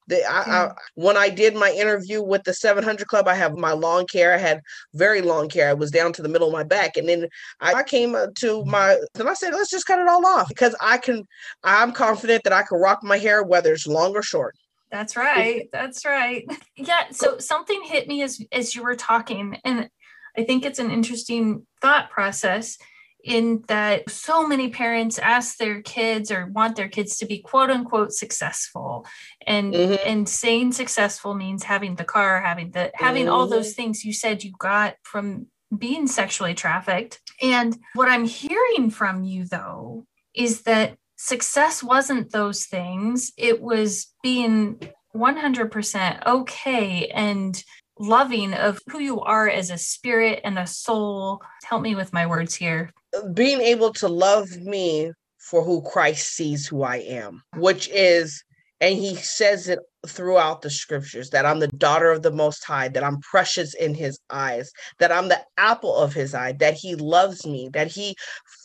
[0.07, 0.75] The, I, I, mm.
[0.95, 4.35] when I did my interview with the 700 Club, I have my long hair.
[4.35, 4.61] I had
[4.93, 5.69] very long hair.
[5.69, 7.27] I was down to the middle of my back, and then
[7.59, 8.99] I, I came uh, to my.
[9.15, 11.23] Then I said, let's just cut it all off because I can.
[11.63, 14.55] I'm confident that I can rock my hair whether it's long or short.
[14.91, 15.67] That's right.
[15.73, 16.45] That's right.
[16.77, 17.09] Yeah.
[17.11, 19.89] So something hit me as as you were talking, and
[20.37, 22.77] I think it's an interesting thought process
[23.25, 27.71] in that so many parents ask their kids or want their kids to be quote
[27.71, 29.05] unquote successful
[29.47, 29.95] and mm-hmm.
[30.05, 33.33] and saying successful means having the car having the having mm-hmm.
[33.33, 33.81] all those mm-hmm.
[33.81, 39.43] things you said you got from being sexually trafficked and what i'm hearing from you
[39.43, 40.05] though
[40.35, 44.79] is that success wasn't those things it was being
[45.15, 47.63] 100% okay and
[47.97, 51.41] loving of who you are as a spirit and a soul.
[51.63, 52.91] Help me with my words here.
[53.33, 58.43] Being able to love me for who Christ sees who I am, which is,
[58.81, 62.87] and he says it throughout the scriptures that I'm the daughter of the Most High,
[62.89, 66.95] that I'm precious in His eyes, that I'm the apple of His eye, that He
[66.95, 68.15] loves me, that He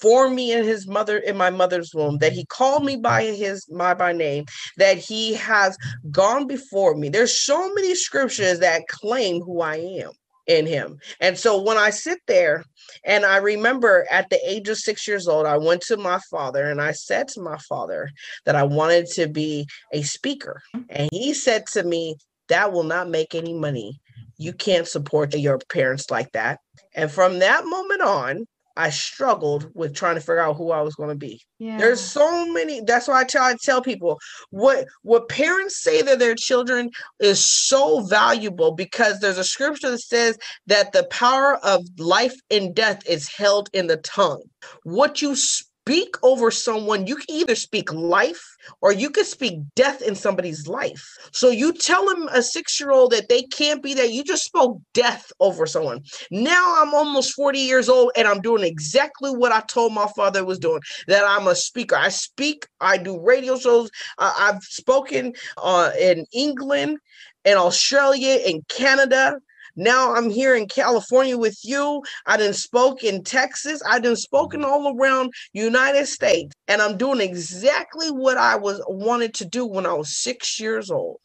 [0.01, 3.66] formed me in His mother in my mother's womb, that He called me by His
[3.70, 4.44] my by name,
[4.76, 5.76] that He has
[6.11, 7.09] gone before me.
[7.09, 10.11] There's so many scriptures that claim who I am
[10.51, 10.98] in him.
[11.20, 12.64] And so when I sit there
[13.05, 16.68] and I remember at the age of six years old, I went to my father
[16.68, 18.11] and I said to my father
[18.44, 20.61] that I wanted to be a speaker.
[20.88, 22.16] And he said to me,
[22.48, 24.01] That will not make any money.
[24.38, 26.59] You can't support your parents like that.
[26.94, 28.46] And from that moment on,
[28.76, 31.40] I struggled with trying to figure out who I was going to be.
[31.58, 31.78] Yeah.
[31.78, 32.80] There's so many.
[32.80, 34.18] That's why I try to tell people
[34.50, 40.00] what what parents say that their children is so valuable because there's a scripture that
[40.00, 44.42] says that the power of life and death is held in the tongue.
[44.84, 45.69] What you speak
[46.22, 48.43] over someone, you can either speak life
[48.80, 51.05] or you can speak death in somebody's life.
[51.32, 54.12] So you tell them a six year old that they can't be that.
[54.12, 56.03] You just spoke death over someone.
[56.30, 60.45] Now I'm almost 40 years old and I'm doing exactly what I told my father
[60.45, 61.97] was doing that I'm a speaker.
[61.97, 63.91] I speak, I do radio shows.
[64.18, 66.99] Uh, I've spoken uh, in England
[67.45, 69.38] in Australia, in Canada,
[69.76, 72.02] now I'm here in California with you.
[72.26, 73.82] I didn't spoke in Texas.
[73.86, 74.70] I didn't spoken mm-hmm.
[74.70, 76.54] all around United States.
[76.68, 80.90] And I'm doing exactly what I was wanted to do when I was six years
[80.90, 81.20] old.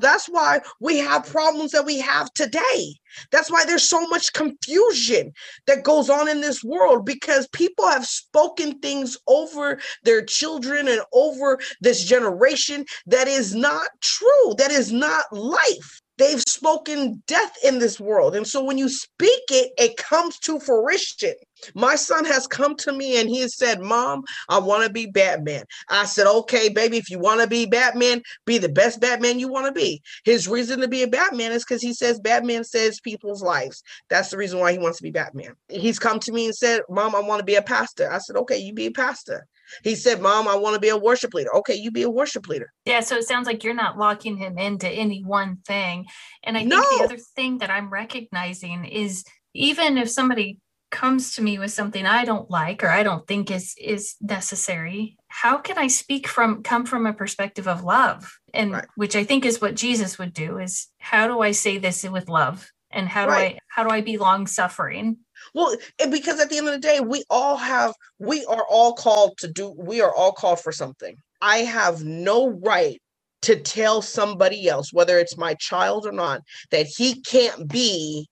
[0.00, 2.94] That's why we have problems that we have today.
[3.30, 5.32] That's why there's so much confusion
[5.66, 11.02] that goes on in this world because people have spoken things over their children and
[11.12, 16.00] over this generation that is not true, that is not life.
[16.20, 18.36] They've spoken death in this world.
[18.36, 21.32] And so when you speak it, it comes to fruition.
[21.74, 25.06] My son has come to me and he has said, Mom, I want to be
[25.06, 25.64] Batman.
[25.88, 29.48] I said, Okay, baby, if you want to be Batman, be the best Batman you
[29.48, 30.02] want to be.
[30.24, 33.82] His reason to be a Batman is because he says Batman saves people's lives.
[34.10, 35.54] That's the reason why he wants to be Batman.
[35.70, 38.12] He's come to me and said, Mom, I want to be a pastor.
[38.12, 39.46] I said, Okay, you be a pastor.
[39.82, 41.54] He said, Mom, I want to be a worship leader.
[41.56, 42.72] Okay, you be a worship leader.
[42.84, 46.06] Yeah, so it sounds like you're not locking him into any one thing.
[46.42, 46.98] And I think no.
[46.98, 50.58] the other thing that I'm recognizing is even if somebody
[50.90, 55.16] comes to me with something I don't like or I don't think is is necessary,
[55.28, 58.38] how can I speak from come from a perspective of love?
[58.52, 58.86] And right.
[58.96, 62.28] which I think is what Jesus would do is how do I say this with
[62.28, 62.70] love?
[62.90, 63.54] And how do right.
[63.54, 65.18] I how do I be long suffering?
[65.54, 65.76] Well,
[66.10, 69.48] because at the end of the day, we all have, we are all called to
[69.48, 71.16] do, we are all called for something.
[71.40, 73.00] I have no right
[73.42, 78.28] to tell somebody else, whether it's my child or not, that he can't be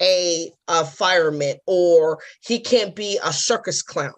[0.00, 4.12] a, a fireman or he can't be a circus clown.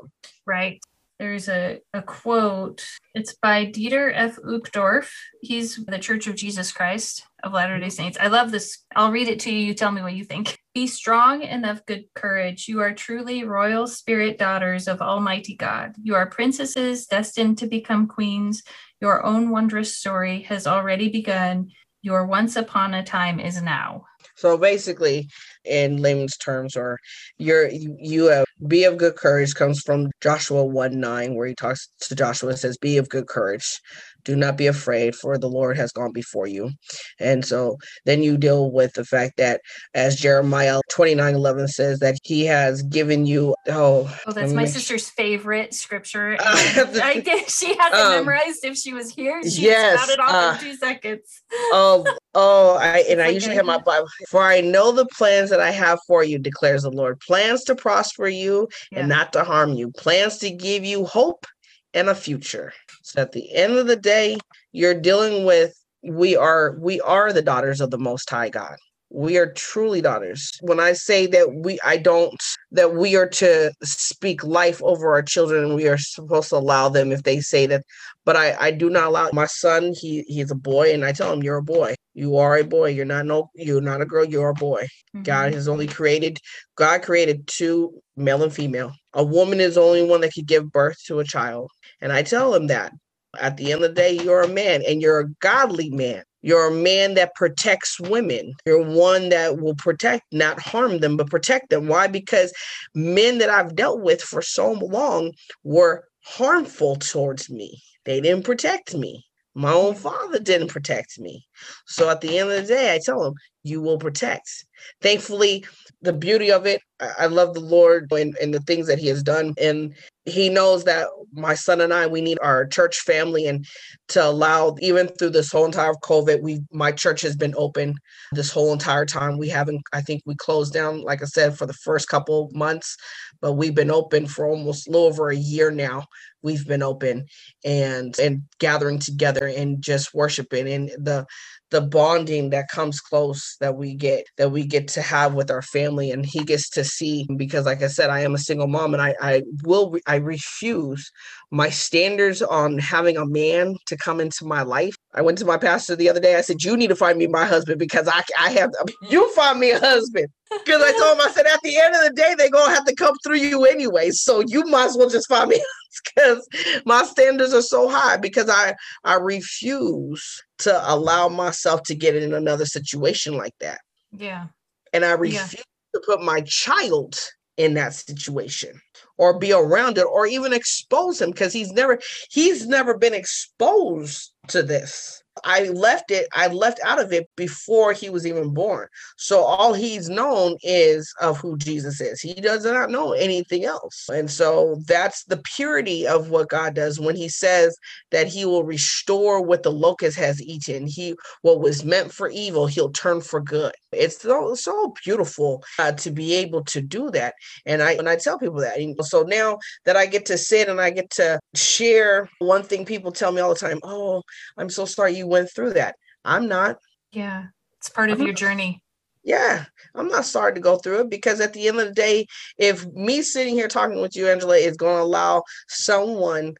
[0.47, 0.81] Right.
[1.19, 2.85] There's a, a quote.
[3.15, 4.37] It's by Dieter F.
[4.37, 5.11] Uchtdorf.
[5.41, 8.19] He's the Church of Jesus Christ of Latter day Saints.
[8.21, 8.85] I love this.
[8.95, 9.59] I'll read it to you.
[9.59, 10.59] You tell me what you think.
[10.75, 12.67] Be strong and of good courage.
[12.67, 15.95] You are truly royal spirit daughters of Almighty God.
[16.03, 18.65] You are princesses destined to become queens.
[19.01, 21.71] Your own wondrous story has already begun.
[22.03, 24.05] Your once upon a time is now.
[24.35, 25.29] So basically,
[25.65, 26.99] in layman's terms, or
[27.39, 31.89] you're you have be of good courage comes from Joshua 1 9, where he talks
[32.01, 33.81] to Joshua, says, Be of good courage.
[34.25, 36.71] Do not be afraid, for the Lord has gone before you.
[37.19, 39.61] And so then you deal with the fact that,
[39.95, 43.55] as Jeremiah 29 11 says, that he has given you.
[43.69, 46.37] Oh, oh that's my sister's favorite scripture.
[46.41, 47.51] I did.
[47.51, 48.65] She has it um, memorized.
[48.65, 51.43] If she was here, she yes, it off uh, in two seconds.
[51.53, 52.05] Oh,
[52.35, 54.09] oh, I, and I usually have my Bible.
[54.29, 57.75] For I know the plans that I have for you, declares the Lord plans to
[57.75, 59.01] prosper you yeah.
[59.01, 61.47] and not to harm you, plans to give you hope
[61.95, 62.73] and a future.
[63.03, 64.39] So at the end of the day,
[64.73, 68.77] you're dealing with we are we are the daughters of the most high god
[69.15, 70.53] we are truly daughters.
[70.61, 72.35] When i say that we i don't
[72.73, 77.13] that we are to speak life over our children we are supposed to allow them
[77.13, 77.85] if they say that
[78.25, 81.33] but i i do not allow my son he he's a boy and i tell
[81.33, 81.95] him you're a boy.
[82.17, 82.91] You are a boy.
[82.91, 84.25] You're not no you're not a girl.
[84.25, 84.83] You're a boy.
[84.83, 85.23] Mm-hmm.
[85.23, 86.39] god has only created
[86.77, 88.93] god created two male and female.
[89.13, 91.71] A woman is the only one that could give birth to a child.
[92.01, 92.93] And i tell him that
[93.41, 96.69] at the end of the day you're a man and you're a godly man you're
[96.69, 98.53] a man that protects women.
[98.67, 101.89] You're one that will protect, not harm them, but protect them.
[101.89, 102.07] Why?
[102.07, 102.53] Because
[102.95, 105.33] men that I've dealt with for so long
[105.63, 107.83] were harmful towards me.
[108.05, 109.25] They didn't protect me.
[109.55, 111.47] My own father didn't protect me.
[111.87, 114.67] So at the end of the day, I tell him, you will protect.
[115.01, 115.65] Thankfully,
[116.03, 116.81] the beauty of it,
[117.19, 119.55] I love the Lord and, and the things that He has done.
[119.61, 123.67] And He knows that my son and I, we need our church family and
[124.09, 127.95] to allow, even through this whole entire COVID, we my church has been open
[128.33, 129.39] this whole entire time.
[129.39, 132.97] We haven't, I think we closed down, like I said, for the first couple months,
[133.41, 136.07] but we've been open for almost a little over a year now.
[136.43, 137.27] We've been open
[137.65, 141.27] and and gathering together and just worshiping and the
[141.71, 145.63] the bonding that comes close that we get that we get to have with our
[145.63, 148.95] family and he gets to see because like i said i am a single mom
[148.95, 151.11] and i i will i refuse
[151.55, 155.57] my standards on having a man to come into my life i went to my
[155.57, 158.23] pastor the other day i said you need to find me my husband because i
[158.41, 158.71] i have
[159.09, 160.27] you find me a husband
[160.65, 162.85] because i told him i said at the end of the day they're gonna have
[162.85, 165.63] to come through you anyway so you might as well just find me
[166.05, 166.49] because
[166.87, 168.75] my standards are so high because I
[169.05, 173.81] I refuse to allow myself to get in another situation like that.
[174.13, 174.47] Yeah.
[174.93, 175.63] And I refuse yeah.
[175.95, 177.17] to put my child
[177.57, 178.81] in that situation
[179.19, 181.99] or be around it or even expose him because he's never
[182.31, 185.23] he's never been exposed to this.
[185.43, 188.87] I left it, I left out of it before he was even born.
[189.17, 192.21] So all he's known is of who Jesus is.
[192.21, 194.09] He does not know anything else.
[194.09, 197.77] And so that's the purity of what God does when he says
[198.13, 200.87] that he will restore what the locust has eaten.
[200.87, 203.75] He what was meant for evil, he'll turn for good.
[203.97, 207.35] It's so so beautiful uh, to be able to do that.
[207.67, 208.79] And I and I tell people that.
[209.07, 213.13] So now that I get to sit and I get to share one thing people
[213.13, 214.23] tell me all the time, "Oh,
[214.57, 215.97] I'm so sorry you went through that.
[216.25, 216.79] I'm not.
[217.13, 217.47] Yeah.
[217.79, 218.83] It's part of I'm your not, journey.
[219.23, 219.65] Yeah.
[219.95, 222.27] I'm not sorry to go through it because at the end of the day,
[222.59, 226.55] if me sitting here talking with you, Angela, is going to allow someone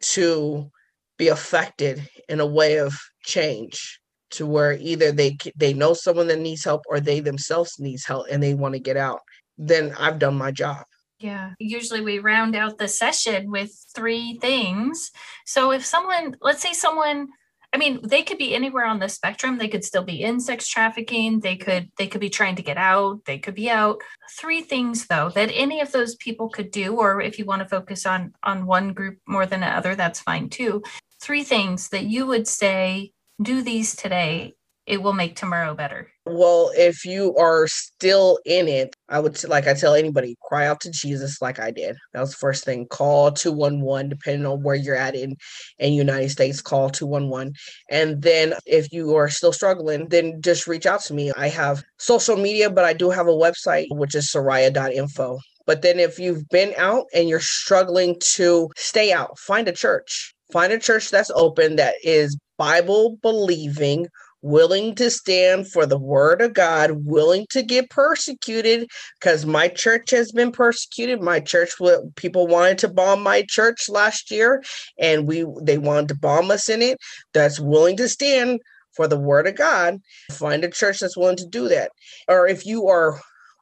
[0.00, 0.70] to
[1.18, 3.99] be affected in a way of change
[4.30, 8.26] to where either they they know someone that needs help or they themselves needs help
[8.30, 9.20] and they want to get out
[9.58, 10.84] then i've done my job
[11.22, 15.10] yeah, usually we round out the session with three things.
[15.44, 17.28] So if someone, let's say someone
[17.72, 19.56] I mean, they could be anywhere on the spectrum.
[19.56, 21.38] They could still be in sex trafficking.
[21.38, 23.24] They could they could be trying to get out.
[23.26, 24.00] They could be out.
[24.36, 27.68] Three things though that any of those people could do or if you want to
[27.68, 30.82] focus on on one group more than another, that's fine too.
[31.20, 33.12] Three things that you would say
[33.42, 34.54] do these today
[34.90, 36.10] it will make tomorrow better.
[36.26, 40.80] Well, if you are still in it, I would like I tell anybody, cry out
[40.80, 41.96] to Jesus like I did.
[42.12, 42.86] That was the first thing.
[42.86, 45.36] Call 211 depending on where you're at in
[45.78, 47.52] in United States, call 211.
[47.88, 51.30] And then if you are still struggling, then just reach out to me.
[51.36, 55.38] I have social media, but I do have a website which is soraya.info.
[55.66, 60.34] But then if you've been out and you're struggling to stay out, find a church.
[60.52, 64.06] Find a church that's open that is Bible believing
[64.42, 68.86] willing to stand for the word of God, willing to get persecuted
[69.18, 71.22] because my church has been persecuted.
[71.22, 71.70] My church,
[72.16, 74.62] people wanted to bomb my church last year,
[74.98, 76.98] and we they wanted to bomb us in it.
[77.32, 78.60] That's willing to stand
[78.94, 79.96] for the word of God.
[80.30, 81.92] Find a church that's willing to do that.
[82.28, 83.20] Or if you are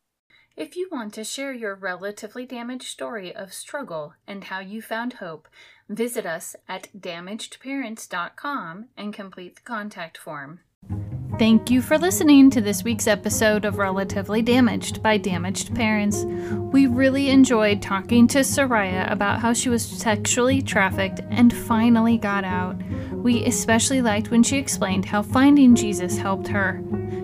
[0.57, 5.15] If you want to share your relatively damaged story of struggle and how you found
[5.15, 5.49] hope,
[5.89, 10.61] visit us at damagedparents.com and complete the contact form.
[11.39, 16.25] Thank you for listening to this week's episode of Relatively Damaged by Damaged Parents.
[16.73, 22.45] We really enjoyed talking to Soraya about how she was sexually trafficked and finally got
[22.45, 22.77] out.
[23.13, 26.83] We especially liked when she explained how finding Jesus helped her.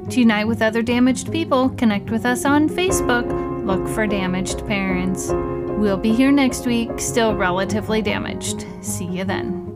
[0.08, 3.26] To unite with other damaged people, connect with us on Facebook.
[3.66, 5.28] Look for Damaged Parents.
[5.32, 8.64] We'll be here next week, still relatively damaged.
[8.80, 9.67] See you then.